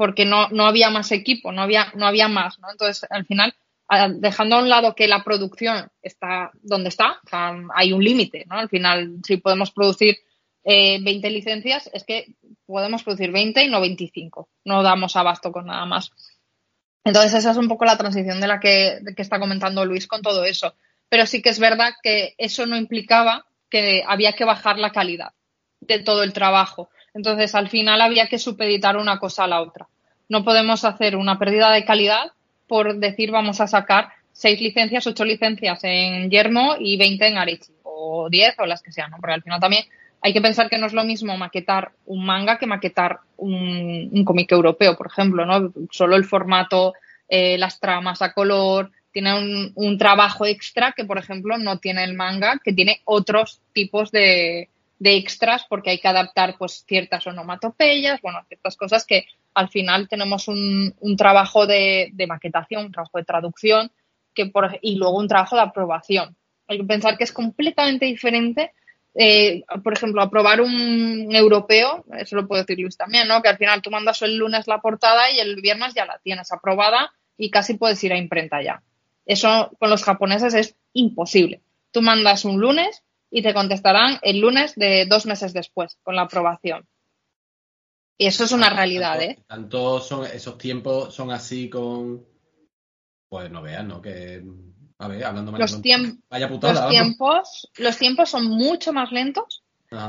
[0.01, 2.71] porque no, no había más equipo, no había, no había más, ¿no?
[2.71, 3.53] Entonces, al final,
[4.15, 7.19] dejando a un lado que la producción está donde está,
[7.75, 8.55] hay un límite, ¿no?
[8.55, 10.17] Al final, si podemos producir
[10.63, 12.33] 20 eh, licencias, es que
[12.65, 14.49] podemos producir 20 y no 25.
[14.65, 16.09] No damos abasto con nada más.
[17.03, 20.23] Entonces, esa es un poco la transición de la que, que está comentando Luis con
[20.23, 20.73] todo eso.
[21.09, 25.33] Pero sí que es verdad que eso no implicaba que había que bajar la calidad
[25.79, 26.89] de todo el trabajo.
[27.13, 29.87] Entonces, al final había que supeditar una cosa a la otra.
[30.29, 32.31] No podemos hacer una pérdida de calidad
[32.67, 37.73] por decir vamos a sacar seis licencias, ocho licencias en Yermo y 20 en Arechi,
[37.83, 39.17] o 10 o las que sean, ¿no?
[39.17, 39.83] Porque al final también
[40.21, 44.51] hay que pensar que no es lo mismo maquetar un manga que maquetar un, cómic
[44.51, 45.73] europeo, por ejemplo, ¿no?
[45.91, 46.93] Solo el formato,
[47.27, 52.13] eh, las tramas a color, tiene un, trabajo extra que, por ejemplo, no tiene el
[52.13, 54.69] manga, que tiene otros tipos de,
[55.01, 59.25] de extras porque hay que adaptar pues ciertas onomatopeyas, bueno, ciertas cosas que
[59.55, 63.91] al final tenemos un, un trabajo de, maquetación, un trabajo de traducción
[64.35, 66.35] que por, y luego un trabajo de aprobación.
[66.67, 68.73] Hay que pensar que es completamente diferente.
[69.15, 73.41] Eh, por ejemplo, aprobar un europeo, eso lo puede decir Luis también, ¿no?
[73.41, 76.51] Que al final tú mandas el lunes la portada y el viernes ya la tienes
[76.51, 78.83] aprobada y casi puedes ir a imprenta ya.
[79.25, 81.61] Eso con los japoneses es imposible.
[81.89, 86.23] Tú mandas un lunes y te contestarán el lunes de dos meses después con la
[86.23, 86.87] aprobación.
[88.17, 89.39] Y eso es una realidad, ¿eh?
[89.47, 92.23] Tanto son, esos tiempos son así con.
[93.29, 94.01] Pues no veas, ¿no?
[94.01, 94.43] Que.
[94.99, 99.63] A ver, hablando los, los tiempos Los tiempos son mucho más lentos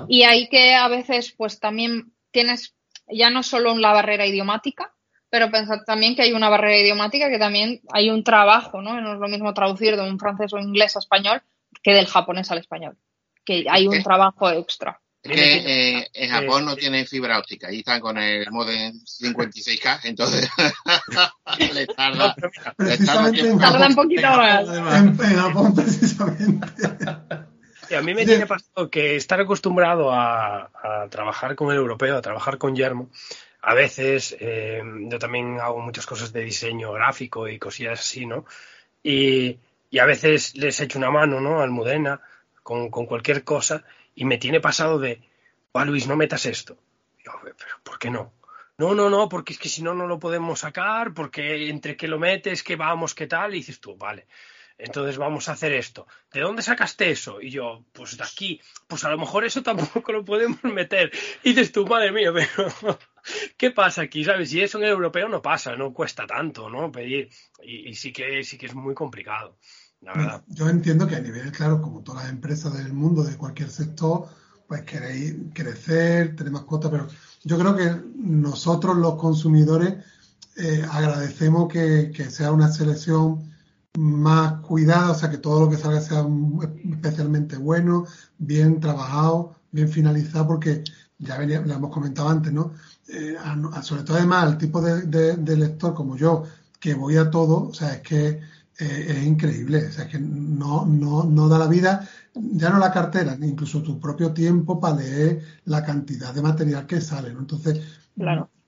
[0.08, 2.74] y hay que a veces, pues también tienes
[3.08, 4.92] ya no solo la barrera idiomática,
[5.28, 9.00] pero pensar también que hay una barrera idiomática que también hay un trabajo, ¿no?
[9.00, 11.42] No es lo mismo traducir de un francés o inglés a español
[11.82, 12.96] que del japonés al español,
[13.44, 14.98] que hay un trabajo extra.
[15.22, 20.00] Es que eh, en Japón no tienen fibra óptica y están con el modem 56K,
[20.04, 20.50] entonces
[21.72, 22.34] le tarda,
[23.56, 24.68] tarda, un poquito más.
[24.68, 26.66] En, Japón, precisamente.
[27.94, 30.68] a mí me tiene pasado que estar acostumbrado a,
[31.08, 33.08] trabajar con el europeo, a trabajar con Yermo,
[33.60, 38.44] a veces eh, yo también hago muchas cosas de diseño gráfico y cosillas así, ¿no?
[39.04, 39.56] Y,
[39.88, 41.60] y a veces les echo una mano, ¿no?
[41.60, 42.20] Al Mudena
[42.62, 43.84] con, con cualquier cosa
[44.14, 45.20] y me tiene pasado de,
[45.74, 46.76] ah, Luis, no metas esto.
[47.24, 48.32] yo, pero ¿por qué no?
[48.78, 52.08] No, no, no, porque es que si no, no lo podemos sacar, porque entre que
[52.08, 54.26] lo metes, que vamos, qué tal, y dices tú, vale,
[54.78, 56.06] entonces vamos a hacer esto.
[56.32, 57.40] ¿De dónde sacaste eso?
[57.40, 61.12] Y yo, pues de aquí, pues a lo mejor eso tampoco lo podemos meter.
[61.42, 62.98] Y dices tú, madre mía, pero
[63.56, 64.24] ¿qué pasa aquí?
[64.24, 64.50] ¿Sabes?
[64.50, 66.90] Si eso en el europeo no pasa, no cuesta tanto, ¿no?
[66.90, 67.28] Pedir.
[67.62, 69.56] Y, y sí que sí que es muy complicado.
[70.48, 74.26] Yo entiendo que a nivel, claro, como todas las empresas del mundo, de cualquier sector,
[74.66, 77.06] pues queréis crecer, tener más cuotas, pero
[77.44, 80.04] yo creo que nosotros los consumidores
[80.56, 83.52] eh, agradecemos que, sea una selección
[83.96, 86.26] más cuidada, o sea, que todo lo que salga sea
[86.90, 88.06] especialmente bueno,
[88.38, 90.82] bien trabajado, bien finalizado, porque
[91.18, 92.72] ya venía, lo hemos comentado antes, ¿no?
[93.08, 93.36] Eh,
[93.82, 96.44] sobre todo además al tipo de, de lector como yo,
[96.80, 98.40] que voy a todo, o sea, es que
[98.78, 99.86] eh, es increíble.
[99.86, 104.00] O sea, que no, no, no da la vida, ya no la cartera, incluso tu
[104.00, 107.32] propio tiempo para leer la cantidad de material que sale.
[107.32, 107.40] ¿no?
[107.40, 107.80] Entonces,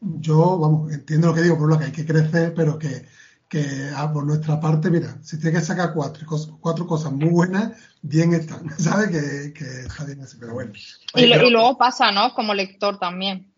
[0.01, 3.07] yo, vamos, entiendo lo que digo, por lo que hay que crecer, pero que,
[3.49, 6.27] que ah, por nuestra parte, mira, si tiene que sacar cuatro,
[6.61, 9.09] cuatro cosas muy buenas, bien están, ¿sabes?
[9.09, 10.73] Que, que está bien así, pero bueno.
[11.15, 12.35] y, luego pasa, ¿no?
[12.35, 13.54] Como lector también.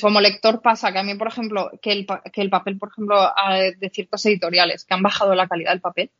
[0.00, 3.32] Como lector pasa que a mí, por ejemplo, que el, que el papel, por ejemplo,
[3.78, 6.10] de ciertos editoriales que han bajado la calidad del papel,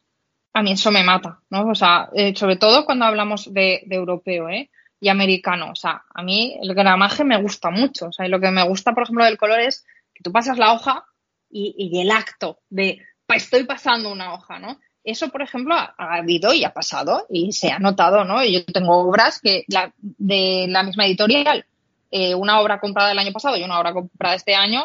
[0.55, 1.67] a mí eso me mata, ¿no?
[1.69, 4.71] O sea, eh, sobre todo cuando hablamos de, europeo, ¿eh?
[5.01, 5.71] y americano.
[5.73, 8.07] O sea, a mí el gramaje me gusta mucho.
[8.07, 9.85] O sea, y lo que me gusta, por ejemplo, del color es
[10.15, 11.05] que tú pasas la hoja
[11.51, 13.01] y, y el acto de
[13.35, 14.79] estoy pasando una hoja, ¿no?
[15.05, 18.45] Eso, por ejemplo, ha, habido y ha pasado y se ha notado, ¿no?
[18.45, 19.65] Yo tengo obras que
[19.99, 21.67] de la misma editorial,
[22.13, 24.85] eh, una obra comprada el año pasado y una obra comprada este año,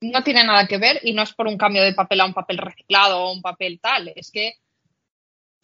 [0.00, 2.32] no tiene nada que ver y no es por un cambio de papel a un
[2.32, 4.54] papel reciclado o un papel tal, es que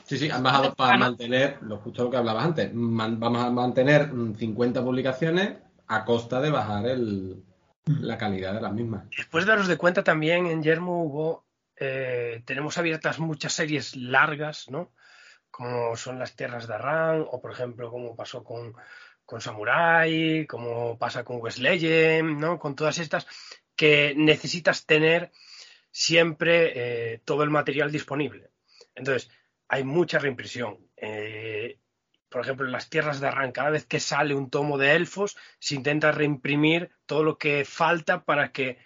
[0.05, 4.11] Sí, sí, han bajado para mantener, lo justo lo que hablabas antes, vamos a mantener
[4.11, 5.55] 50 mm, publicaciones
[5.87, 7.43] a costa de bajar el,
[7.87, 9.05] la calidad de las mismas.
[9.17, 11.47] Después de daros de cuenta también en Yermo hubo,
[11.77, 14.93] eh, tenemos abiertas muchas series largas, ¿no?
[15.51, 18.75] Como son las Tierras de Arran, o por ejemplo como pasó con,
[19.25, 22.59] con Samurai, como pasa con West Legend, ¿no?
[22.59, 23.27] Con todas estas
[23.77, 25.33] que necesitas tener
[25.91, 26.73] siempre
[27.15, 28.51] eh, todo el material disponible.
[28.95, 29.31] Entonces,
[29.69, 30.79] hay mucha reimpresión.
[30.97, 31.79] Eh,
[32.29, 35.37] por ejemplo, en las tierras de Arran, cada vez que sale un tomo de elfos,
[35.61, 38.79] se intenta reimprimir todo lo que falta para que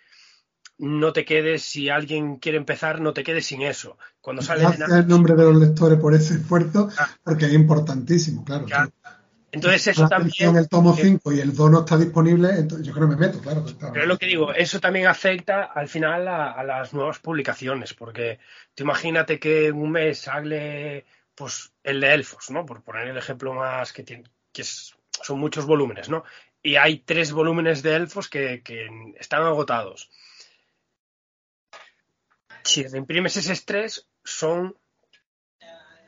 [0.77, 3.99] no te quedes, si alguien quiere empezar, no te quedes sin eso.
[4.21, 7.09] Cuando sale Gracias el nombre de los lectores por ese esfuerzo, ah.
[7.25, 8.67] porque es importantísimo, claro.
[9.51, 10.57] Entonces eso también...
[10.57, 13.41] el tomo 5 y el 2 no está disponible, entonces yo creo que me meto,
[13.41, 13.65] claro.
[13.81, 18.39] Pero es lo que digo, eso también afecta al final a, las nuevas publicaciones, porque
[18.75, 22.67] tú imagínate que un mes sale pues el de Elfos, ¿no?
[22.67, 26.25] Por poner el ejemplo más que tiene, que son muchos volúmenes, ¿no?
[26.63, 28.89] Y hay tres volúmenes de Elfos que, que
[29.19, 30.11] están agotados.
[32.65, 34.77] Si reimprimes ese estrés, son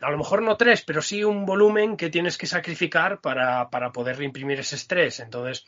[0.01, 4.17] a lo mejor no tres, pero sí un volumen que tienes que sacrificar para, poder
[4.17, 5.21] reimprimir ese estrés.
[5.21, 5.67] Entonces,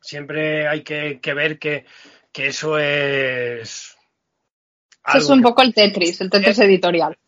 [0.00, 1.84] siempre hay que, ver que,
[2.32, 3.96] eso es...
[5.06, 7.18] Eso es un poco el Tetris, el Tetris editorial.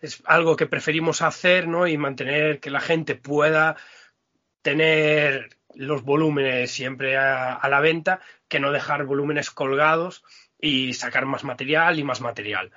[0.00, 1.86] Es algo que preferimos hacer, ¿no?
[1.86, 3.76] Y mantener que la gente pueda
[4.60, 10.22] tener los volúmenes siempre a la venta, que no dejar volúmenes colgados
[10.60, 12.72] y sacar más material y más material.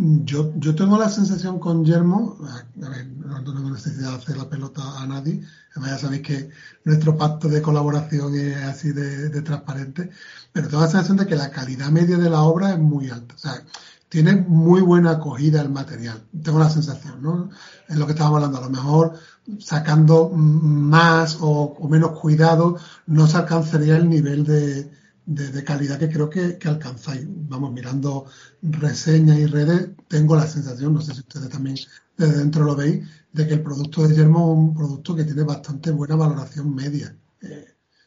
[0.00, 4.48] Yo, yo tengo la sensación con Yermo, a ver, no tengo necesidad de hacer la
[4.48, 5.42] pelota a nadie,
[5.72, 6.50] además ya sabéis que
[6.84, 10.10] nuestro pacto de colaboración es así de, transparente,
[10.52, 13.34] pero tengo la sensación de que la calidad media de la obra es muy alta,
[13.34, 13.64] o sea,
[14.08, 17.50] tiene muy buena acogida el material, tengo la sensación, ¿no?
[17.88, 19.14] Es lo que estábamos hablando, a lo mejor
[19.58, 22.76] sacando más o menos cuidado
[23.06, 24.97] no se alcanzaría el nivel de,
[25.28, 27.22] de, calidad que creo que, alcanzáis.
[27.26, 28.26] Vamos, mirando
[28.62, 31.76] reseñas y redes, tengo la sensación, no sé si ustedes también
[32.16, 35.42] desde dentro lo veis, de que el producto de Yermo es un producto que tiene
[35.42, 37.14] bastante buena valoración media.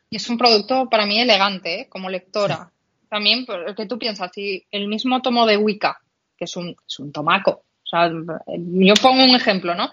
[0.09, 1.89] Y es un producto para mí elegante, ¿eh?
[1.89, 2.71] como lectora.
[3.07, 3.45] También,
[3.77, 6.01] que tú piensas, si el mismo tomo de Wicca,
[6.35, 9.91] que es un, es un tomaco, o sea, yo pongo un ejemplo, ¿no?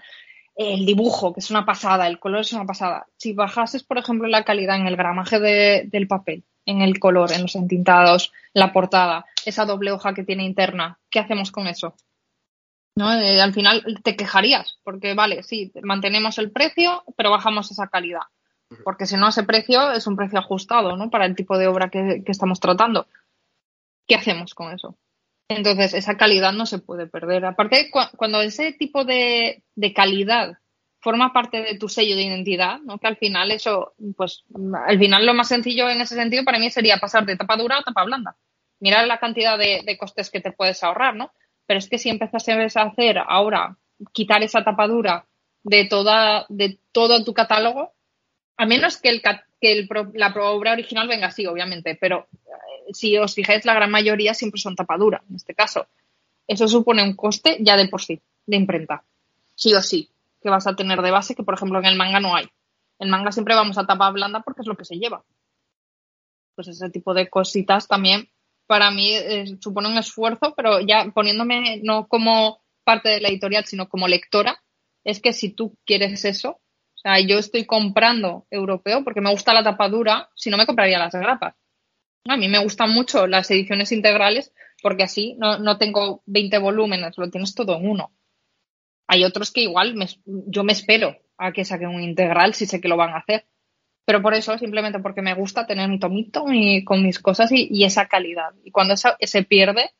[0.56, 3.06] El dibujo, que es una pasada, el color es una pasada.
[3.16, 7.42] Si bajases, por ejemplo, la calidad en el gramaje del papel en el color, en
[7.42, 10.98] los entintados, la portada, esa doble hoja que tiene interna.
[11.10, 11.94] ¿Qué hacemos con eso?
[12.94, 13.10] ¿No?
[13.14, 18.20] Eh, al final te quejarías, porque vale, sí, mantenemos el precio, pero bajamos esa calidad.
[18.84, 21.08] Porque si no, ese precio es un precio ajustado, ¿no?
[21.08, 23.06] Para el tipo de obra que, estamos tratando.
[24.06, 24.98] ¿Qué hacemos con eso?
[25.48, 27.46] Entonces, esa calidad no se puede perder.
[27.46, 30.58] Aparte, cuando ese tipo de, de calidad
[31.00, 32.98] forma parte de tu sello de identidad, ¿no?
[32.98, 34.44] Que al final eso, pues,
[34.86, 37.78] al final lo más sencillo en ese sentido para mí sería pasar de tapa dura
[37.78, 38.36] a tapa blanda.
[38.80, 41.32] Mirar la cantidad de, costes que te puedes ahorrar, ¿no?
[41.66, 43.76] Pero es que si empiezas a hacer ahora,
[44.12, 45.26] quitar esa tapa dura
[45.62, 47.92] de toda, de todo tu catálogo,
[48.56, 53.16] a menos que el, que el, la obra original venga así, obviamente, pero eh, si
[53.18, 55.86] os fijáis, la gran mayoría siempre son tapadura, en este caso.
[56.46, 59.04] Eso supone un coste ya de por sí, de imprenta.
[59.54, 60.08] Sí o sí
[60.48, 62.48] que vas a tener de base que, por ejemplo, en el manga no hay.
[62.98, 65.22] En manga siempre vamos a tapa blanda porque es lo que se lleva.
[66.54, 68.30] Pues ese tipo de cositas también
[68.66, 73.66] para mí eh, supone un esfuerzo, pero ya poniéndome no como parte de la editorial,
[73.66, 74.58] sino como lectora,
[75.04, 79.52] es que si tú quieres eso, o sea, yo estoy comprando europeo porque me gusta
[79.52, 81.54] la tapadura, si no me compraría las grapas.
[82.26, 87.18] A mí me gustan mucho las ediciones integrales porque así no, no tengo 20 volúmenes,
[87.18, 88.12] lo tienes todo en uno.
[89.08, 89.94] Hay otros que igual
[90.24, 93.46] yo me espero a que saquen un integral si sé que lo van a hacer.
[94.04, 97.84] pero por eso, simplemente porque me gusta tener mi tomito y, con mis cosas y,
[97.84, 98.54] esa calidad.
[98.64, 99.90] Y cuando eso se pierde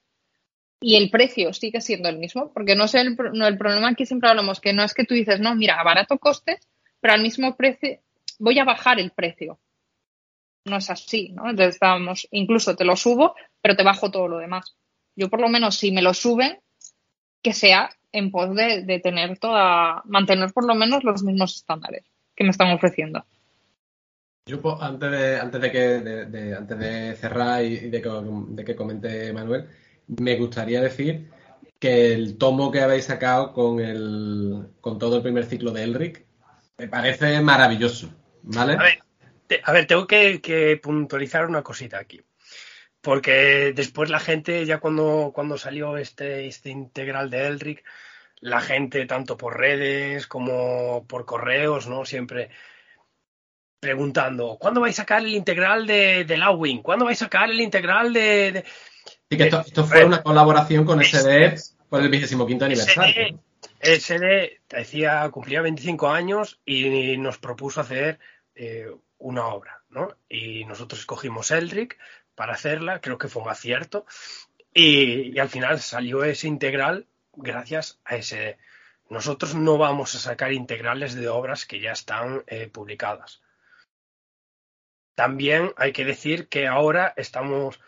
[0.81, 4.31] y el precio sigue siendo el mismo, porque no sé, el, el problema aquí siempre
[4.31, 6.59] hablamos que no es que tú dices, no, mira, a barato coste,
[7.01, 8.01] pero al mismo precio
[8.39, 9.59] voy a bajar el precio.
[10.65, 11.49] No es así, ¿no?
[11.49, 14.77] Entonces estábamos, incluso te lo subo, pero te bajo todo lo demás.
[15.17, 16.61] Yo por lo menos si me lo suben,
[17.43, 22.05] que sea en pos de, tener toda, mantener por lo menos los mismos estándares
[22.35, 23.25] que me están ofreciendo.
[24.47, 28.11] Yo antes de, antes de que antes de cerrar y, de, que,
[28.49, 29.69] de que comente Manuel,
[30.07, 31.29] me gustaría decir
[31.79, 36.25] que el tomo que habéis sacado con el con todo el primer ciclo de Elric
[36.79, 38.11] me parece maravilloso,
[38.43, 38.79] ¿vale?
[39.65, 42.21] A ver, tengo que, puntualizar una cosita aquí.
[43.01, 47.85] Porque después la gente, ya cuando, cuando salió este, este integral de Elric,
[48.41, 52.05] la gente, tanto por redes como por correos, ¿no?
[52.05, 52.51] Siempre
[53.81, 56.83] preguntando, ¿cuándo vais a sacar el integral de, de Lawing?
[56.83, 58.65] ¿Cuándo vais a sacar el integral de...?
[59.31, 61.55] Sí, que esto, fue una colaboración con SD
[61.89, 63.41] por el 25 aniversario.
[63.81, 68.19] SD, decía, cumplía 25 años y nos propuso hacer
[68.55, 68.89] eh,
[69.19, 70.17] una obra, ¿no?
[70.29, 71.97] Y nosotros escogimos Eldrick
[72.39, 74.07] para hacerla, creo que fue un acierto,
[74.73, 78.59] y, al final salió ese integral gracias a ese.
[79.11, 83.43] Nosotros no vamos a sacar integrales de obras que ya están eh, publicadas.
[85.17, 87.81] También hay que decir que ahora estamos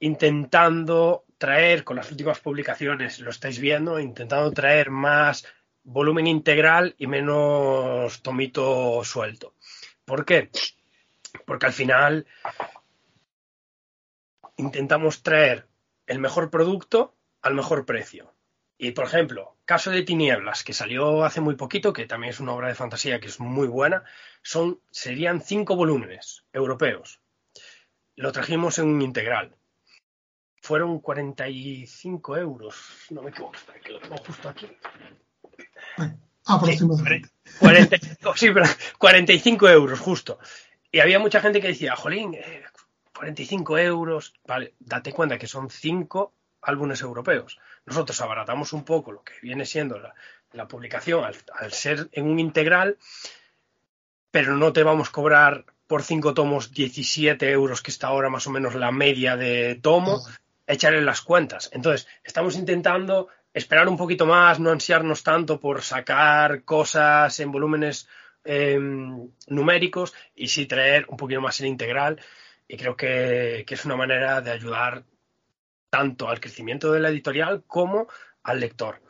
[0.00, 5.46] intentando traer, con las últimas publicaciones, lo estáis viendo, intentando traer más
[5.84, 9.54] volumen integral y menos tomito suelto.
[10.04, 10.50] ¿Por qué?
[11.46, 12.26] Porque al final
[14.58, 15.66] intentamos traer
[16.06, 18.34] el mejor producto al mejor precio.
[18.76, 22.52] Y por ejemplo, Caso de Tinieblas, que salió hace muy poquito, que también es una
[22.52, 24.04] obra de fantasía que es muy buena,
[24.42, 27.20] son, serían cinco volúmenes europeos.
[28.16, 29.54] Lo trajimos en un integral.
[30.60, 32.76] Fueron 45 euros,
[33.10, 34.68] no me equivoco, que lo tengo justo aquí.
[36.46, 37.30] Aproximadamente.
[38.98, 40.38] 45 euros, justo.
[40.90, 42.34] Y había mucha gente que decía, jolín,
[43.18, 44.32] 45 eh, euros.
[44.46, 47.58] Vale, date cuenta que son 5 álbumes europeos.
[47.84, 49.98] Nosotros abaratamos un poco lo que viene siendo
[50.52, 52.96] la, publicación al, ser en un integral,
[54.30, 58.46] pero no te vamos a cobrar por 5 tomos 17 euros, que está ahora más
[58.46, 60.20] o menos la media de tomo,
[60.66, 61.70] echarle las cuentas.
[61.72, 68.08] Entonces, estamos intentando esperar un poquito más, no ansiarnos tanto por sacar cosas en volúmenes
[68.44, 72.20] em, numéricos y sí traer un poquito más en integral.
[72.68, 75.04] Y creo que, es una manera de ayudar
[75.90, 78.06] tanto al crecimiento de la editorial como
[78.42, 79.00] al lector.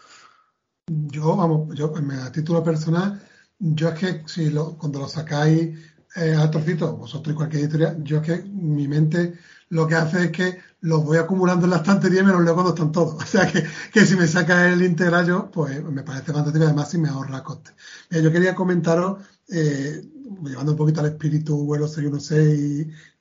[0.86, 3.20] Yo, vamos, yo a título personal,
[3.58, 5.76] yo es que si cuando lo sacáis
[6.14, 9.34] eh, a trocitos, vosotros y cualquier editorial, yo es que mi mente
[9.70, 12.54] lo que hace es que los voy acumulando en la estantería y me los leo
[12.54, 13.14] cuando están todos.
[13.22, 16.90] O sea que, que si me saca el integral yo, pues me parece fantástico además
[16.90, 17.72] si me ahorra coste.
[18.10, 20.02] yo quería comentaros, eh,
[20.44, 22.60] llevando un poquito al espíritu vuelo 616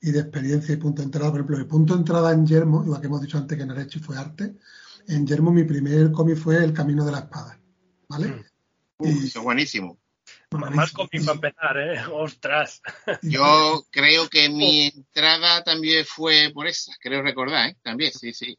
[0.02, 2.46] y, y de experiencia y punto de entrada, por ejemplo, el punto de entrada en
[2.46, 4.56] Yermo, igual que hemos dicho antes que Narechi fue arte,
[5.08, 7.60] en Yermo mi primer cómic fue El Camino de la Espada.
[8.10, 8.46] ¿Vale?
[9.00, 9.06] Mm.
[9.06, 10.00] eso es buenísimo.
[10.52, 12.00] Más cómic para empezar, ¿eh?
[12.14, 12.82] Ostras.
[13.22, 17.78] Yo creo que mi entrada también fue por esa, creo recordar, ¿eh?
[17.82, 18.58] También, sí, sí.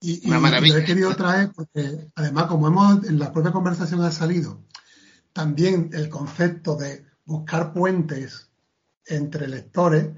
[0.00, 0.74] Y, Una maravilla.
[0.74, 4.62] lo he querido traer porque, además, como hemos en la propia conversación ha salido,
[5.36, 8.50] también el concepto de buscar puentes
[9.04, 10.08] entre lectores,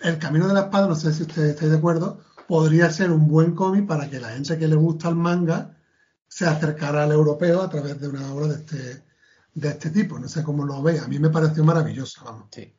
[0.00, 3.28] El Camino de la Espada, no sé si ustedes están de acuerdo, podría ser un
[3.28, 5.76] buen cómic para que la gente que le gusta el manga
[6.26, 9.04] se acercara al europeo a través de una obra de este,
[9.54, 10.18] de este tipo.
[10.18, 10.98] No sé cómo lo ve.
[10.98, 12.48] A mí me pareció maravilloso, vamos.
[12.50, 12.74] Sí.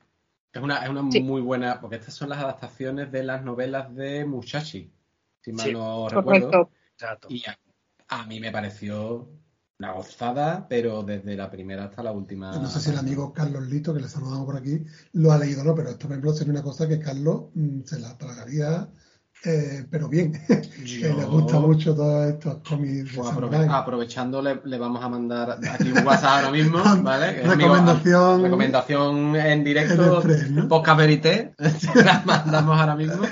[0.52, 4.26] Es una, es una muy buena, porque estas son las adaptaciones de las novelas de
[4.26, 4.92] Musashi,
[5.40, 6.72] si mal no recuerdo.
[7.30, 7.42] Y
[8.10, 9.30] a, mí me pareció
[9.80, 12.52] una gozada, pero desde la primera hasta la última.
[12.58, 15.64] No sé si el amigo Carlos Lito, que le saludamos por aquí, lo ha leído,
[15.64, 15.74] ¿no?
[15.74, 18.90] Pero esto, por ejemplo, sería una cosa que Carlos mm, se la tragaría
[19.46, 23.12] eh, pero bien, que le gusta mucho todos estos cómics.
[23.16, 23.30] Pues
[23.70, 27.42] aprovechando, le, vamos a mandar aquí un WhatsApp ahora mismo, ¿vale?
[27.44, 30.22] recomendación, recomendación en directo,
[30.68, 31.54] Podcast Verité,
[31.96, 33.24] la mandamos ahora mismo.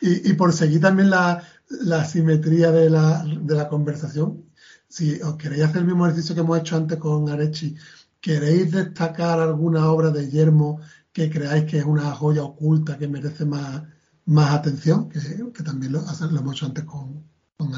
[0.00, 4.44] Y, y por seguir también la, la simetría de la, de la conversación,
[4.92, 7.74] si os queréis hacer el mismo ejercicio que hemos hecho antes con Arechi,
[8.20, 10.80] queréis destacar alguna obra de Yermo
[11.12, 13.82] que creáis que es una joya oculta que merece más
[14.24, 15.18] más atención, que,
[15.64, 17.24] también lo, lo, hemos hecho antes con,
[17.56, 17.72] con.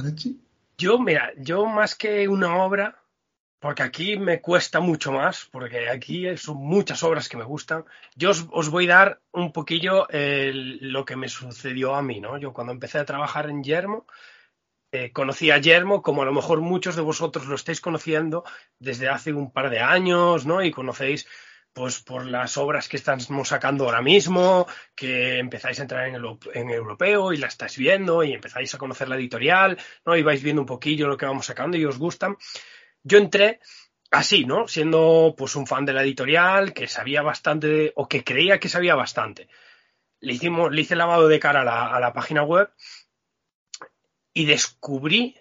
[0.77, 3.01] Yo, mira, yo más que una obra,
[3.61, 7.85] porque aquí me cuesta mucho más, porque aquí son muchas obras que me gustan.
[8.15, 12.37] Yo os, voy a dar un poquillo lo que me sucedió a mí, ¿no?
[12.39, 14.05] Yo cuando empecé a trabajar en Yermo,
[14.95, 18.45] eh, conocí a Yermo, como a lo mejor muchos de vosotros lo estáis conociendo
[18.79, 20.63] desde hace un par de años, ¿no?
[20.63, 21.27] Y conocéis
[21.73, 26.75] pues por las obras que estamos sacando ahora mismo, que empezáis a entrar en el
[26.77, 29.77] europeo y la estáis viendo y empezáis a conocer la editorial,
[30.07, 30.17] ¿no?
[30.17, 32.37] Y vais viendo un poquillo lo que vamos sacando y os gustan.
[33.03, 33.59] Yo entré
[34.13, 34.69] así, ¿no?
[34.69, 38.95] Siendo pues un fan de la editorial, que sabía bastante, o que creía que sabía
[38.95, 39.49] bastante.
[40.21, 42.71] Le hicimos, le hice lavado de cara a la página web
[44.35, 45.39] y descubrí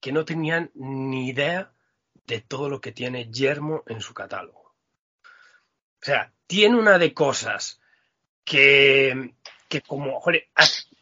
[0.00, 1.72] que no tenían ni idea
[2.26, 4.74] de todo lo que tiene Yermo en su catálogo.
[5.22, 7.80] O sea, tiene una de cosas
[8.42, 9.34] que,
[9.68, 10.48] que como, joder,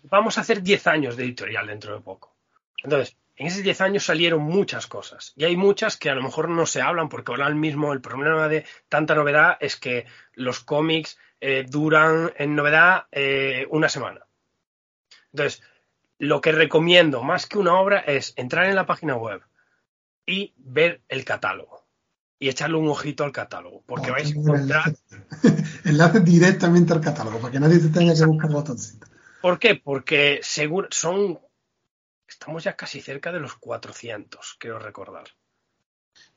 [0.03, 2.37] vamos a hacer 10 años de editorial dentro de poco.
[2.83, 5.33] Entonces, en esos 10 años salieron muchas cosas.
[5.37, 8.49] Y hay muchas que a lo mejor no se hablan porque ahora mismo el problema
[8.49, 14.27] de tanta novedad es que los cómics eh, duran en novedad eh, una semana.
[15.33, 15.63] Entonces,
[16.19, 19.43] lo que recomiendo más que una obra es entrar en la página web
[20.27, 21.87] y ver el catálogo
[22.41, 24.97] y echarle un ojito al catálogo, porque vais a encontrar...
[25.85, 29.07] Enlace directamente al catálogo, para que nadie se tenga que buscar botoncito.
[29.43, 29.75] ¿Por qué?
[29.75, 31.41] Porque seguro, son...
[32.29, 35.25] Estamos ya casi cerca de los 400, quiero recordar.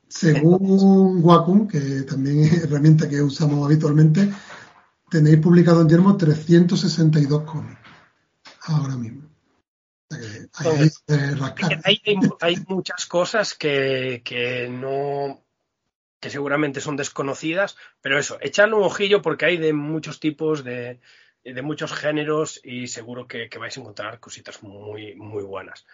[0.08, 4.32] Según Wacom, que también es herramienta que usamos habitualmente,
[5.10, 7.78] tenéis publicado en Yermo 362 cómics
[8.62, 9.31] ahora mismo.
[12.40, 15.42] Hay, muchas cosas que, que no
[16.20, 21.00] que seguramente son desconocidas, pero eso, echadle un ojillo porque hay de muchos tipos, de,
[21.42, 25.84] de muchos géneros y seguro que, vais a encontrar cositas muy, muy buenas.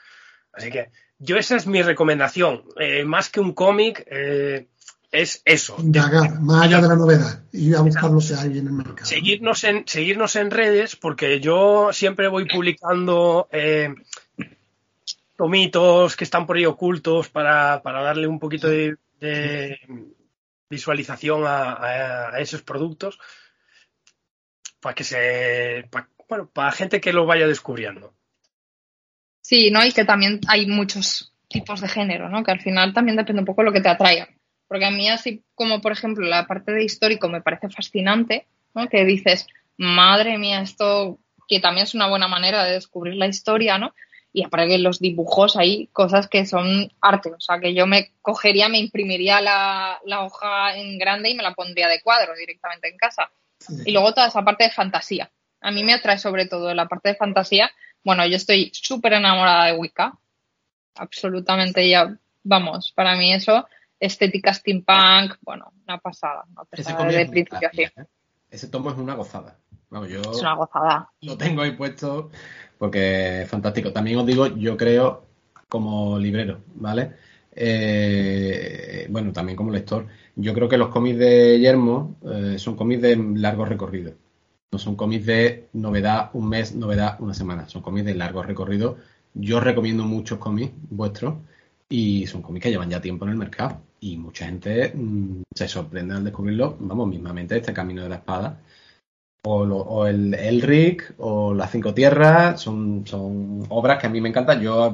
[0.52, 2.64] Así que yo esa es mi recomendación.
[2.78, 4.68] Eh, más que un cómic, eh,
[5.11, 5.76] es eso.
[5.78, 7.42] Indagar, más allá de la novedad.
[7.52, 9.06] Y a buscar lo que hay en el mercado.
[9.06, 13.94] Seguirnos en, seguirnos en redes porque yo siempre voy publicando eh,
[15.36, 18.96] tomitos que están por ahí ocultos para, darle un poquito de
[20.68, 23.18] visualización a, esos productos
[24.80, 25.88] para que se
[26.28, 28.14] bueno para gente que lo vaya descubriendo.
[29.40, 33.16] Sí no y que también hay muchos tipos de género no que al final también
[33.16, 34.28] depende un poco de lo que te atraiga
[34.68, 38.88] porque a mí así como por ejemplo la parte de histórico me parece fascinante ¿no?
[38.88, 39.46] que dices
[39.76, 43.94] madre mía esto que también es una buena manera de descubrir la historia no
[44.32, 48.68] y aparte los dibujos hay cosas que son arte, o sea que yo me cogería,
[48.68, 53.30] me imprimiría la, hoja en grande y me la pondría de cuadro directamente en casa.
[53.84, 55.30] Y luego toda esa parte de fantasía.
[55.60, 57.70] A mí me atrae sobre todo la parte de fantasía.
[58.04, 60.16] Bueno, yo estoy súper enamorada de Wicca.
[60.94, 63.66] Absolutamente ya, vamos, para mí eso,
[64.01, 68.07] estética steampunk, bueno, una pasada, una pasada de principio ¿eh?
[68.51, 69.59] Ese tomo es una gozada.
[69.90, 71.11] yo es una gozada.
[71.20, 72.30] Lo tengo ahí puesto
[72.78, 73.92] porque es fantástico.
[73.92, 75.26] También os digo, yo creo
[75.68, 77.12] como librero, ¿vale?
[77.53, 83.03] Eh, bueno, también como lector, yo creo que los cómics de Yermo eh, son cómics
[83.03, 84.12] de largo recorrido.
[84.70, 87.68] No son cómics de novedad un mes, novedad una semana.
[87.68, 88.99] Son cómics de largo recorrido.
[89.34, 91.34] Yo recomiendo muchos cómics vuestros
[91.88, 93.80] y son cómics que llevan ya tiempo en el mercado.
[94.01, 96.76] Y mucha gente mm, se sorprende al descubrirlo.
[96.80, 98.61] Vamos, mismamente este Camino de la Espada
[99.44, 104.61] o, el Elric o Las Cinco Tierras, son, son obras que a mí me encantan.
[104.61, 104.84] Yo,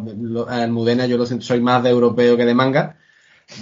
[0.49, 2.97] Almudena, yo lo siento, soy más de europeo que de manga.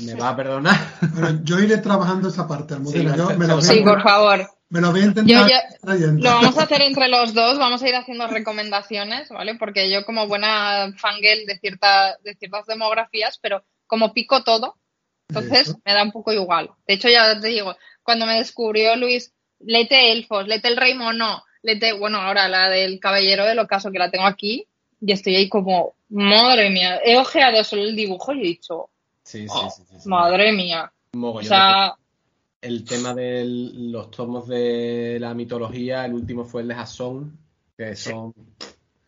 [0.03, 0.77] Me va a perdonar.
[1.45, 3.17] yo iré trabajando esa parte, Almudena.
[3.61, 4.47] Sí, por favor.
[4.69, 5.51] Me lo voy a intentar.
[5.83, 9.57] lo vamos a hacer entre los dos, vamos a ir haciendo recomendaciones, ¿vale?
[9.57, 14.79] Porque yo como buena fangirl de, cierta, de ciertas demografías, pero como pico todo,
[15.41, 16.71] entonces me da un poco igual.
[16.87, 21.43] De hecho, ya te digo, cuando me descubrió Luis lete elfos, lete el rey mono,
[21.63, 24.67] lete, bueno, ahora la del caballero del ocaso que la tengo aquí
[25.01, 28.91] y estoy ahí como, madre mía, he ojeado solo el dibujo y he dicho,
[29.23, 30.93] sí, sí, sí, madre mía.
[31.15, 31.97] o sea,
[32.61, 37.39] el tema de los tomos de la mitología, el último fue el de Jason,
[37.77, 38.33] que son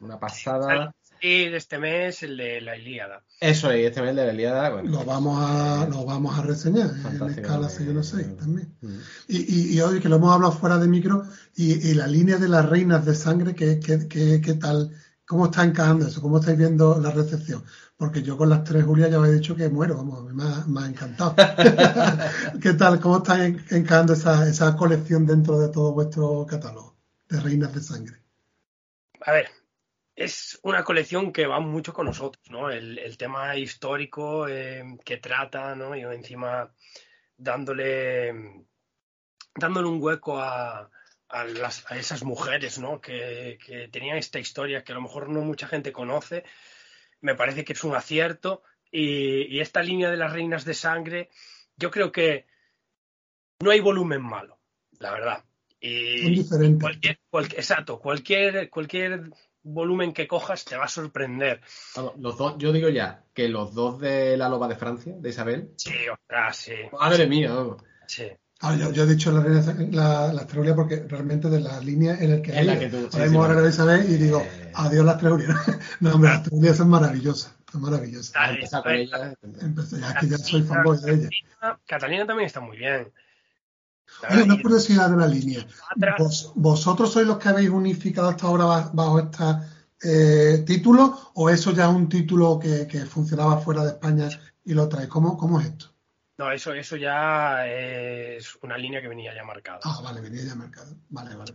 [0.01, 0.93] una pasada
[1.25, 3.25] de este mes el de la Ilíada.
[3.41, 4.71] Eso es, este mes el de la Ilíada.
[4.71, 8.37] Bueno, lo, vamos a, lo vamos a reseñar en escala 616 mm.
[8.37, 8.77] también.
[8.83, 8.99] Mm.
[9.29, 11.25] Y, y, hoy que lo hemos hablado fuera de micro,
[11.57, 14.91] y, la línea de las reinas de sangre, ¿qué, qué, tal?
[15.27, 16.21] ¿Cómo está encajando eso?
[16.21, 17.65] ¿Cómo estáis viendo la recepción?
[17.97, 20.65] Porque yo con las tres Julia ya os he dicho que muero, vamos, me ha,
[20.67, 21.35] me ha encantado.
[22.61, 23.01] ¿Qué tal?
[23.01, 26.99] ¿Cómo está encajando esa, esa colección dentro de todo vuestro catálogo
[27.31, 28.17] de reinas de sangre?
[29.23, 29.47] A ver,
[30.17, 32.71] es una colección que va mucho con nosotros, ¿no?
[32.71, 35.97] El, tema histórico eh, que trata, ¿no?
[35.97, 36.73] Y encima
[37.37, 38.65] dándole,
[39.57, 40.89] dándole un hueco a,
[41.29, 43.01] a, las, a esas mujeres, ¿no?
[43.01, 46.45] Que, que, tenían esta historia que a lo mejor no mucha gente conoce.
[47.21, 48.63] Me parece que es un acierto.
[48.91, 51.31] Y, y esta línea de las reinas de sangre,
[51.77, 52.47] yo creo que
[53.61, 54.61] no hay volumen malo,
[55.01, 55.45] la verdad.
[55.81, 56.49] Y
[56.79, 59.31] cualquier, cualquier, exacto, cualquier, cualquier
[59.65, 61.61] volumen que cojas te va a sorprender.
[62.19, 65.71] los dos, yo digo ya que los dos de la loba de Francia, de Isabel.
[65.77, 66.75] Sí, ostras, sí.
[66.93, 67.51] Madre mía.
[68.07, 68.25] Sí.
[68.61, 72.53] Ah, yo, yo, he dicho la, la, porque realmente de la línea en el que
[72.53, 74.71] hay, la que tú, sí, ahora de Isabel y digo, eh...
[74.75, 75.57] adiós las teorías.
[76.01, 77.55] no, hombre, las teorías son maravillosas.
[77.71, 78.33] Son maravillosas.
[78.33, 79.09] Dale,
[79.61, 81.29] Empecé, ya que ya soy fanboy de ella.
[81.85, 83.13] Catalina también está muy bien.
[84.31, 85.67] Oye, una curiosidad de la línea.
[86.55, 89.45] ¿Vosotros sois los que habéis unificado hasta ahora bajo este
[90.03, 94.29] eh, título o eso ya es un título que, funcionaba fuera de España
[94.65, 95.09] y lo trae?
[95.09, 95.95] ¿Cómo, cómo es esto?
[96.37, 99.81] No, eso, eso ya es una línea que venía ya marcada.
[99.85, 100.93] Ah, vale, venía ya marcada.
[101.11, 101.53] Vale, vale.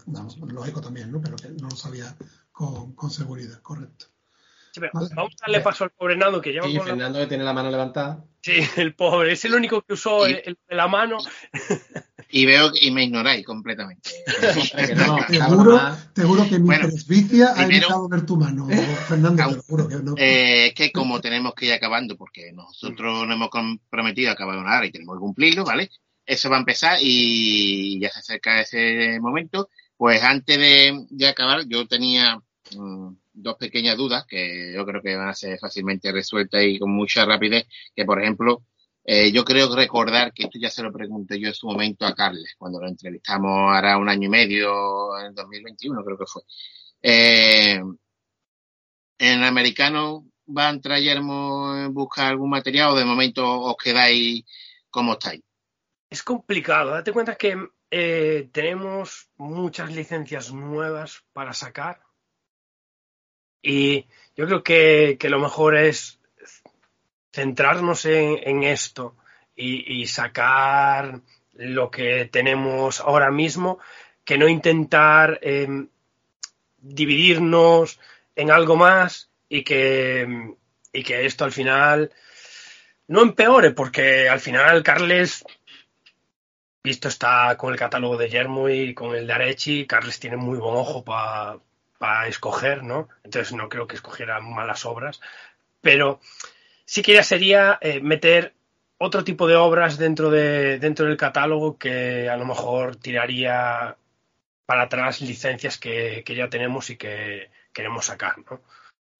[0.53, 1.21] lógico también, ¿no?
[1.21, 2.15] Pero que no lo sabía
[2.51, 4.05] con, con seguridad, correcto.
[4.93, 6.67] Vamos a darle paso al pobre Nando que lleva.
[6.67, 8.23] Sí, Fernando que tiene la mano levantada.
[8.41, 11.17] Sí, el pobre, es el único que usó el, la mano.
[12.32, 14.11] Y veo y me ignoráis completamente.
[16.13, 18.67] te, juro, que mi presbicia ha evitado ver tu mano,
[19.07, 20.13] Fernando, te lo juro que no.
[20.15, 24.59] Eh, es que como tenemos que ir acabando, porque nosotros nos hemos comprometido a acabar
[24.59, 25.89] una hora y tenemos que cumplirlo, ¿vale?
[26.23, 29.69] Eso va a empezar y ya se acerca ese momento.
[29.97, 32.39] Pues antes de, acabar, yo tenía
[32.75, 36.91] mm, dos pequeñas dudas que yo creo que van a ser fácilmente resueltas y con
[36.91, 37.65] mucha rapidez,
[37.95, 38.63] que por ejemplo,
[39.12, 42.14] eh, yo creo recordar que esto ya se lo pregunté yo en su momento a
[42.14, 46.43] Carles, cuando lo entrevistamos ahora un año y medio, en 2021 creo que fue.
[47.01, 47.82] Eh,
[49.18, 54.45] ¿En americano va a entrar Yermo buscar algún material o de momento os quedáis
[54.91, 55.41] como estáis?
[56.07, 57.57] Es complicado, date cuenta que
[57.89, 62.03] eh, tenemos muchas licencias nuevas para sacar
[63.64, 64.05] y
[64.36, 66.18] yo creo que lo mejor es
[67.32, 69.15] centrarnos en, esto
[69.55, 71.21] y, sacar
[71.53, 73.80] lo que tenemos ahora mismo,
[74.23, 75.88] que no intentar eh,
[76.77, 77.99] dividirnos
[78.36, 80.55] en algo más y que,
[80.93, 82.11] y que esto al final
[83.07, 85.43] no empeore, porque al final Carles,
[86.84, 90.57] visto está con el catálogo de Yermo y con el de Arechi, Carles tiene muy
[90.57, 91.59] buen ojo para
[91.99, 93.09] para escoger, ¿no?
[93.23, 95.21] Entonces no creo que escogiera malas obras,
[95.82, 96.19] pero
[96.89, 98.55] sí que ya sería eh, meter
[98.97, 103.95] otro tipo de obras dentro, de, dentro del catálogo que a lo mejor tiraría
[104.65, 108.63] para atrás licencias que, que ya tenemos y que queremos sacar, ¿no?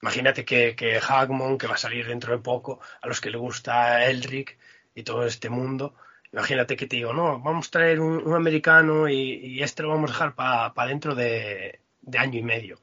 [0.02, 3.38] Imagínate que, que Hagmon, que va a salir dentro de poco, a los que le
[3.38, 4.58] gusta Elric
[4.96, 5.94] y todo este mundo,
[6.34, 9.90] imagínate que te digo, no, vamos a traer un, un americano y, y, este lo
[9.90, 12.80] vamos a dejar para pa dentro de, de año y medio.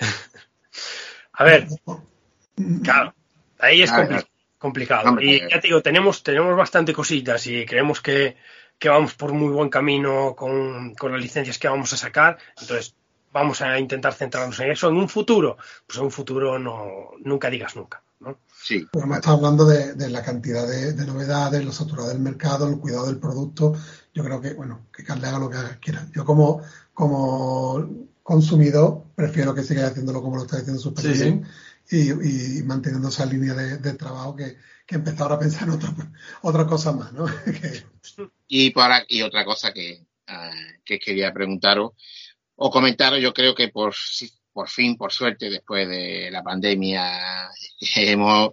[1.34, 1.68] a ver,
[2.82, 3.14] claro,
[3.58, 3.92] ahí es
[4.58, 5.20] complicado.
[5.20, 8.36] Y ya te digo, tenemos, tenemos bastante cositas y creemos que,
[8.78, 12.38] que vamos por muy buen camino con, con, las licencias que vamos a sacar.
[12.60, 12.94] Entonces,
[13.32, 14.88] vamos a intentar centrarnos en eso.
[14.88, 15.56] En un futuro,
[15.86, 18.02] pues en un futuro no, nunca digas nunca.
[18.20, 18.38] ¿no?
[18.62, 18.86] Sí.
[18.90, 22.68] Pero me está hablando de, de, la cantidad de, de novedades, lo saturado del mercado,
[22.68, 23.74] el cuidado del producto.
[24.12, 26.06] Yo creo que, bueno, que Carle haga lo que quiera.
[26.12, 31.44] Yo como, como consumidor, prefiero que siga haciéndolo como lo está haciendo súper sí, bien
[31.44, 31.50] sí.
[31.90, 35.94] Y, y, manteniendo esa línea de, de trabajo que, que, empezar a pensar en otra,
[36.42, 37.26] otra cosa más, ¿no?
[38.48, 41.92] y, para, y otra cosa que, uh, que quería preguntaros
[42.56, 43.94] o comentaros, yo creo que por,
[44.52, 48.52] por fin, por suerte, después de la pandemia que hemos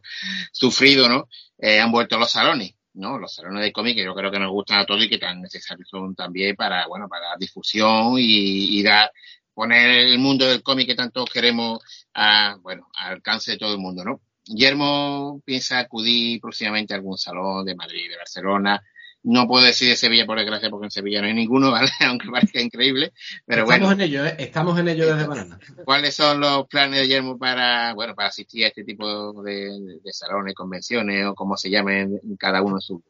[0.51, 1.27] sufrido, ¿no?
[1.57, 2.75] Eh, han vuelto los salones.
[2.95, 3.19] ¿no?
[3.19, 5.41] Los salones de cómic que yo creo que nos gustan a todos y que tan
[5.41, 9.11] necesarios son también para, bueno, para difusión y, y dar
[9.55, 11.79] poner el mundo del cómic que tanto queremos
[12.13, 14.21] a, bueno, al alcance de todo el mundo, ¿no?
[14.45, 18.83] Guillermo piensa acudir próximamente a algún salón de Madrid, de Barcelona.
[19.23, 21.89] No puedo decir de Sevilla, por desgracia, porque en Sevilla no hay ninguno, ¿vale?
[22.01, 23.13] Aunque parezca increíble.
[23.47, 24.03] Pero Estamos bueno.
[24.03, 24.35] en ello, ¿eh?
[24.37, 25.59] Estamos en ello desde Banana.
[25.83, 30.13] ¿Cuáles son los planes de Guillermo para, bueno, para asistir a este tipo de, de
[30.13, 33.01] salones, convenciones o como se llamen cada uno en su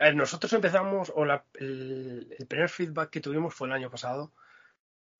[0.00, 3.90] a ver, nosotros empezamos, o la, el, el primer feedback que tuvimos fue el año
[3.90, 4.32] pasado,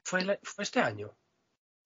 [0.08, 1.14] fue, el, fue este año.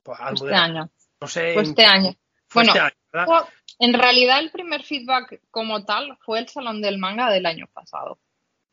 [0.02, 0.90] Pues, este de, año.
[1.20, 1.54] No sé.
[1.54, 2.14] Fue este año.
[2.48, 3.46] Fue bueno, este año,
[3.78, 8.18] en realidad el primer feedback como tal fue el Salón del Manga del año pasado.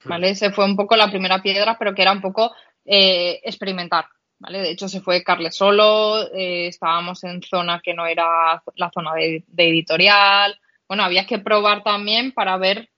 [0.06, 0.28] ¿Vale?
[0.28, 0.32] Hmm.
[0.32, 2.54] Ese fue un poco la primera piedra, pero que era un poco
[2.86, 4.06] eh, experimentar.
[4.38, 4.62] ¿vale?
[4.62, 9.14] De hecho, se fue Carles solo, eh, estábamos en zona que no era la zona
[9.16, 10.60] de, editorial.
[10.88, 12.90] Bueno, había que probar también para ver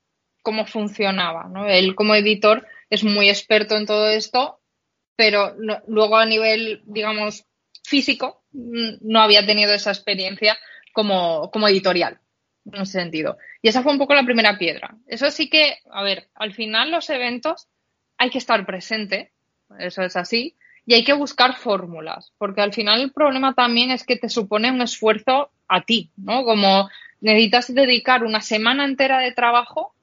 [0.44, 1.68] cómo funcionaba, ¿no?
[1.68, 4.61] Él como editor es muy experto en todo esto,
[5.22, 7.45] pero luego a nivel, digamos,
[7.84, 10.57] físico, no había tenido esa experiencia
[10.93, 12.19] como, como editorial,
[12.65, 13.38] en ese sentido.
[13.61, 14.98] Y esa fue un poco la primera piedra.
[15.06, 17.68] Eso sí que, a ver, al final los eventos
[18.18, 19.31] hay que estar presente,
[19.77, 20.56] eso es así,
[20.88, 24.72] y hay que buscar fórmulas, porque al final el problema también es que te supone
[24.72, 26.43] un esfuerzo a ti, ¿no?
[26.45, 26.89] Como
[27.19, 29.93] necesitas dedicar una semana entera de trabajo,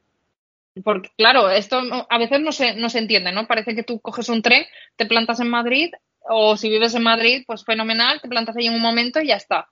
[0.82, 3.46] porque claro, esto a veces no se, no se entiende, ¿no?
[3.46, 7.44] Parece que tú coges un tren, te plantas en Madrid, o si vives en Madrid,
[7.46, 9.68] pues fenomenal, te plantas ahí en un momento y ya está.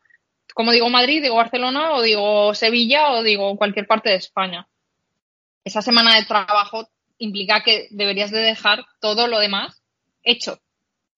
[0.55, 4.67] Como digo Madrid, digo Barcelona, o digo Sevilla, o digo cualquier parte de España.
[5.65, 6.89] Esa semana de trabajo
[7.19, 9.83] implica que deberías de dejar todo lo demás
[10.23, 10.61] hecho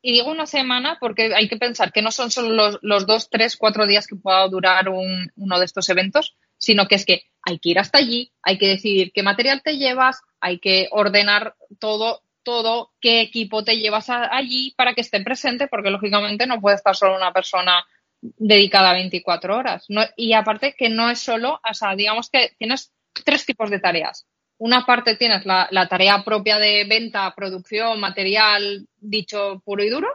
[0.00, 3.56] y digo una semana porque hay que pensar que no son solo los, dos, tres,
[3.56, 7.70] cuatro días que pueda durar uno de estos eventos, sino que es que hay que
[7.70, 12.92] ir hasta allí, hay que decidir qué material te llevas, hay que ordenar todo, todo,
[13.00, 17.16] qué equipo te llevas allí para que esté presente, porque lógicamente no puede estar solo
[17.16, 17.84] una persona
[18.20, 19.86] dedicada 24 horas.
[20.16, 22.92] y aparte que no es solo, o sea, digamos que tienes
[23.24, 24.26] tres tipos de tareas
[24.58, 30.08] una parte tienes la, tarea propia de venta, producción, material, dicho puro y duro.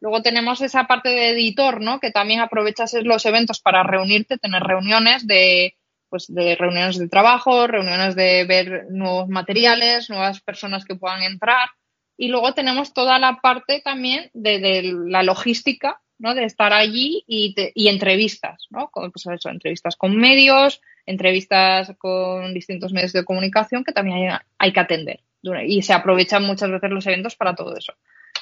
[0.00, 2.00] Luego tenemos esa parte de editor, ¿no?
[2.00, 5.76] Que también aprovechas los eventos para reunirte, tener reuniones de,
[6.12, 11.70] pues, de reuniones de trabajo, reuniones de ver nuevos materiales, nuevas personas que puedan entrar.
[12.18, 16.34] Y luego tenemos toda la parte también de, la logística, ¿no?
[16.34, 18.90] De estar allí y, y entrevistas, ¿no?
[18.92, 24.80] Pues eso, entrevistas con medios, entrevistas con distintos medios de comunicación que también hay, que
[24.80, 25.20] atender.
[25.66, 27.94] Y se aprovechan muchas veces los eventos para todo eso.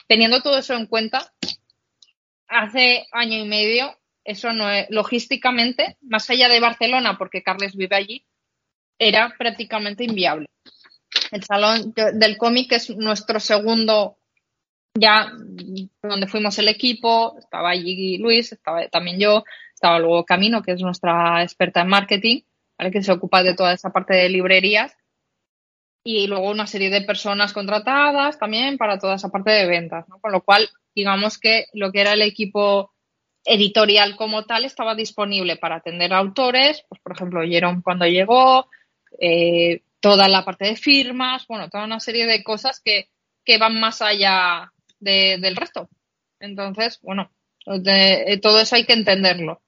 [0.08, 1.32] Teniendo todo eso en cuenta,
[2.48, 7.96] hace año y medio, eso no es, logísticamente, más allá de Barcelona, porque Carles vive
[7.96, 8.26] allí,
[8.98, 10.46] era prácticamente inviable.
[11.32, 14.18] El Salón del Cómic es nuestro segundo,
[14.94, 15.32] ya
[16.02, 19.44] donde fuimos el equipo, estaba allí Luis, estaba también yo,
[19.74, 22.40] estaba luego Camino, que es nuestra experta en marketing,
[22.90, 24.96] que se ocupa de toda esa parte de librerías.
[26.02, 30.06] Y luego una serie de personas contratadas también para toda esa parte de ventas.
[30.22, 32.94] Con lo cual, digamos que lo que era el equipo
[33.44, 38.68] editorial como tal estaba disponible para atender a autores, pues por ejemplo, Jerome cuando llegó,
[39.18, 43.08] eh, toda la parte de firmas, bueno, toda una serie de cosas que,
[43.58, 45.88] van más allá del resto.
[46.38, 47.32] Entonces, bueno,
[47.64, 49.60] todo eso hay que entenderlo.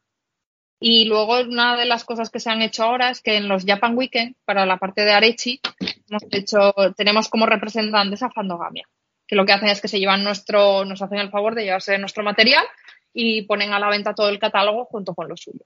[0.78, 3.64] Y luego una de las cosas que se han hecho ahora es que en los
[3.64, 8.88] Japan Weekend, para la parte de Arechi, hemos hecho, tenemos como representantes a Fandogamia,
[9.26, 11.98] que lo que hacen es que se llevan nuestro, nos hacen el favor de llevarse
[11.98, 12.64] nuestro material
[13.12, 15.64] y ponen a la venta todo el catálogo junto con lo suyo.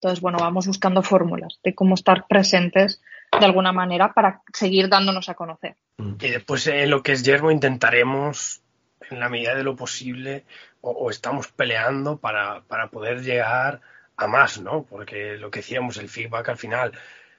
[0.00, 3.00] Entonces, bueno, vamos buscando fórmulas de cómo estar presentes
[3.38, 5.76] de alguna manera para seguir dándonos a conocer.
[5.98, 8.62] Y después en lo que es Yermo intentaremos,
[9.10, 10.44] en la medida de lo posible,
[10.80, 13.80] o, estamos peleando para, para, poder llegar
[14.16, 14.84] a más, ¿no?
[14.84, 16.92] Porque lo que decíamos, el feedback al final,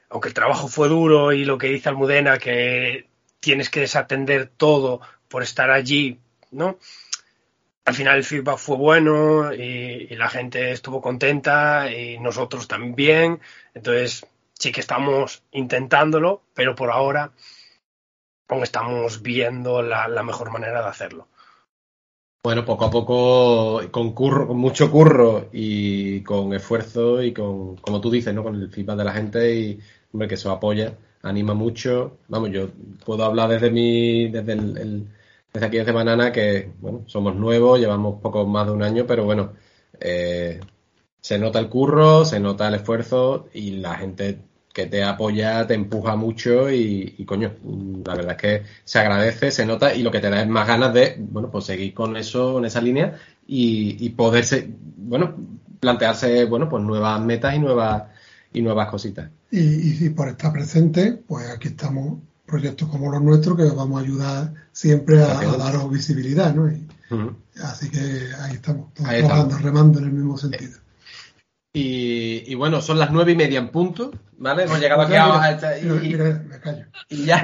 [0.09, 3.07] aunque el trabajo fue duro y lo que dice Almudena, que
[3.39, 4.99] tienes que desatender todo
[5.29, 6.19] por estar allí,
[6.51, 6.77] ¿no?
[7.87, 13.39] Al final el feedback fue bueno y, la gente estuvo contenta y nosotros también.
[13.73, 17.31] Entonces, sí que estamos intentándolo, pero por ahora
[18.49, 21.27] aún estamos viendo la mejor manera de hacerlo.
[22.47, 27.99] Bueno, poco a poco, con curro, con mucho curro y con esfuerzo y con, como
[27.99, 28.41] tú dices, ¿no?
[28.41, 29.79] Con el feedback de la gente y,
[30.13, 30.93] hombre, que eso apoya,
[31.23, 32.19] anima mucho.
[32.29, 32.69] Vamos, yo
[33.05, 35.09] puedo hablar desde mi, desde el,
[35.53, 39.25] desde aquí desde Banana, que, bueno, somos nuevos, llevamos poco más de un año, pero
[39.25, 39.53] bueno,
[39.99, 40.59] eh,
[41.21, 44.39] se nota el curro, se nota el esfuerzo y la gente
[44.77, 47.55] que te apoya, te empuja mucho y, coño,
[48.05, 50.67] la verdad es que se agradece, se nota y lo que te da es más
[50.67, 53.17] ganas de, bueno, pues seguir con eso, en esa línea
[53.47, 55.35] y, poderse, bueno,
[55.79, 58.03] plantearse, bueno, pues nuevas metas y nuevas
[58.53, 59.31] y nuevas cositas.
[59.49, 64.03] Y, por estar presente, pues aquí estamos proyectos como los nuestros que os vamos a
[64.03, 66.71] ayudar siempre a, daros visibilidad, ¿no?
[67.61, 67.99] Así que
[68.41, 70.79] ahí estamos, todos remando en el mismo sentido.
[71.79, 74.63] Y, bueno, son las nueve y media en punto, ¿vale?
[74.63, 75.59] Hemos llegado aquí a...
[77.09, 77.43] Y, ya.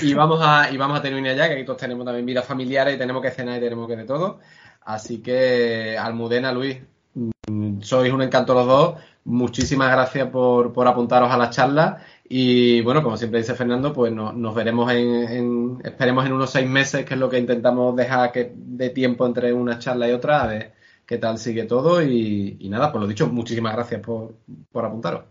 [0.00, 2.94] y, vamos a, y vamos a terminar ya, que aquí todos tenemos también vida familiares
[2.94, 4.40] y tenemos que cenar y tenemos que de todo.
[4.82, 6.78] Así que, Almudena, Luis,
[7.14, 12.80] mm, sois un encanto los dos, muchísimas gracias por, por apuntaros a la charla y
[12.80, 17.14] bueno, como siempre dice Fernando, pues nos veremos en, esperemos en unos seis meses, que
[17.14, 20.72] es lo que intentamos dejar que de tiempo entre una charla y otra, a ver
[21.06, 24.36] qué tal sigue todo y, nada, pues lo dicho, muchísimas gracias por,
[24.72, 25.24] por apuntaros.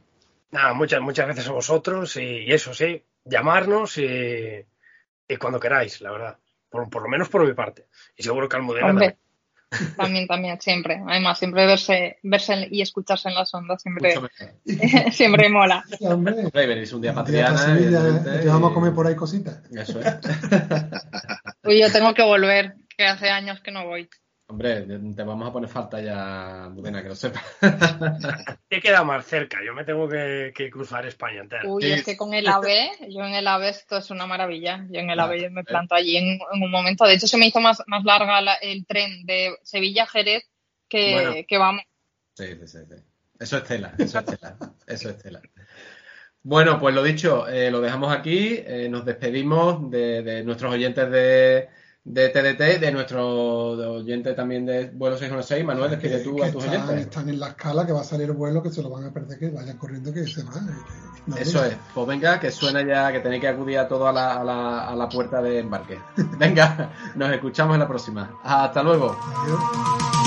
[0.52, 4.65] Nada, muchas, muchas gracias a vosotros y, eso sí, llamarnos y,
[5.40, 6.38] cuando queráis, la verdad.
[6.70, 7.88] Por, por, lo menos por mi parte.
[8.15, 9.18] Y seguro que Almudena también.
[9.97, 11.01] También, también, siempre.
[11.07, 14.15] Además, siempre verse, verse y escucharse en las ondas siempre,
[15.11, 15.83] siempre mola.
[16.01, 16.35] hombre.
[16.93, 17.77] un día patriana.
[18.45, 19.59] vamos a comer por ahí cositas.
[19.71, 20.15] Eso es.
[21.63, 24.09] Uy, yo tengo que volver, que hace años que no voy.
[24.53, 24.85] Hombre,
[25.15, 27.43] te vamos a poner falta ya, Budena, que lo sepas.
[28.69, 31.63] Te queda más cerca, yo me tengo que, cruzar España entera.
[31.65, 34.85] Uy, es que con el AVE, yo en el AVE esto es una maravilla.
[34.91, 37.05] Yo en el AVE me planto allí en, un momento.
[37.05, 40.43] De hecho, se me hizo más, más larga el tren de Sevilla a Jerez
[40.88, 41.81] que, vamos.
[42.35, 42.77] Sí, sí, sí,
[43.39, 45.41] Eso es tela, eso es tela, eso es tela.
[46.43, 48.61] Bueno, pues lo dicho, eh, lo dejamos aquí.
[48.67, 51.69] Eh, nos despedimos de nuestros oyentes de
[52.05, 55.65] de TDT, de nuestro oyente también de vuelo 616.
[55.65, 56.97] Manuel, despide tú a tus oyentes.
[56.97, 59.13] Están en la escala que va a salir el vuelo, que se lo van a
[59.13, 60.69] perder, que vayan corriendo, que se van.
[61.38, 61.77] Eso es.
[61.93, 64.88] Pues venga, que suena ya, que tenéis que acudir a todo a la, a la,
[64.89, 65.97] a la puerta de embarque.
[66.38, 68.39] venga, nos escuchamos en la próxima.
[68.43, 69.15] Hasta luego.
[69.38, 70.22] Adiós.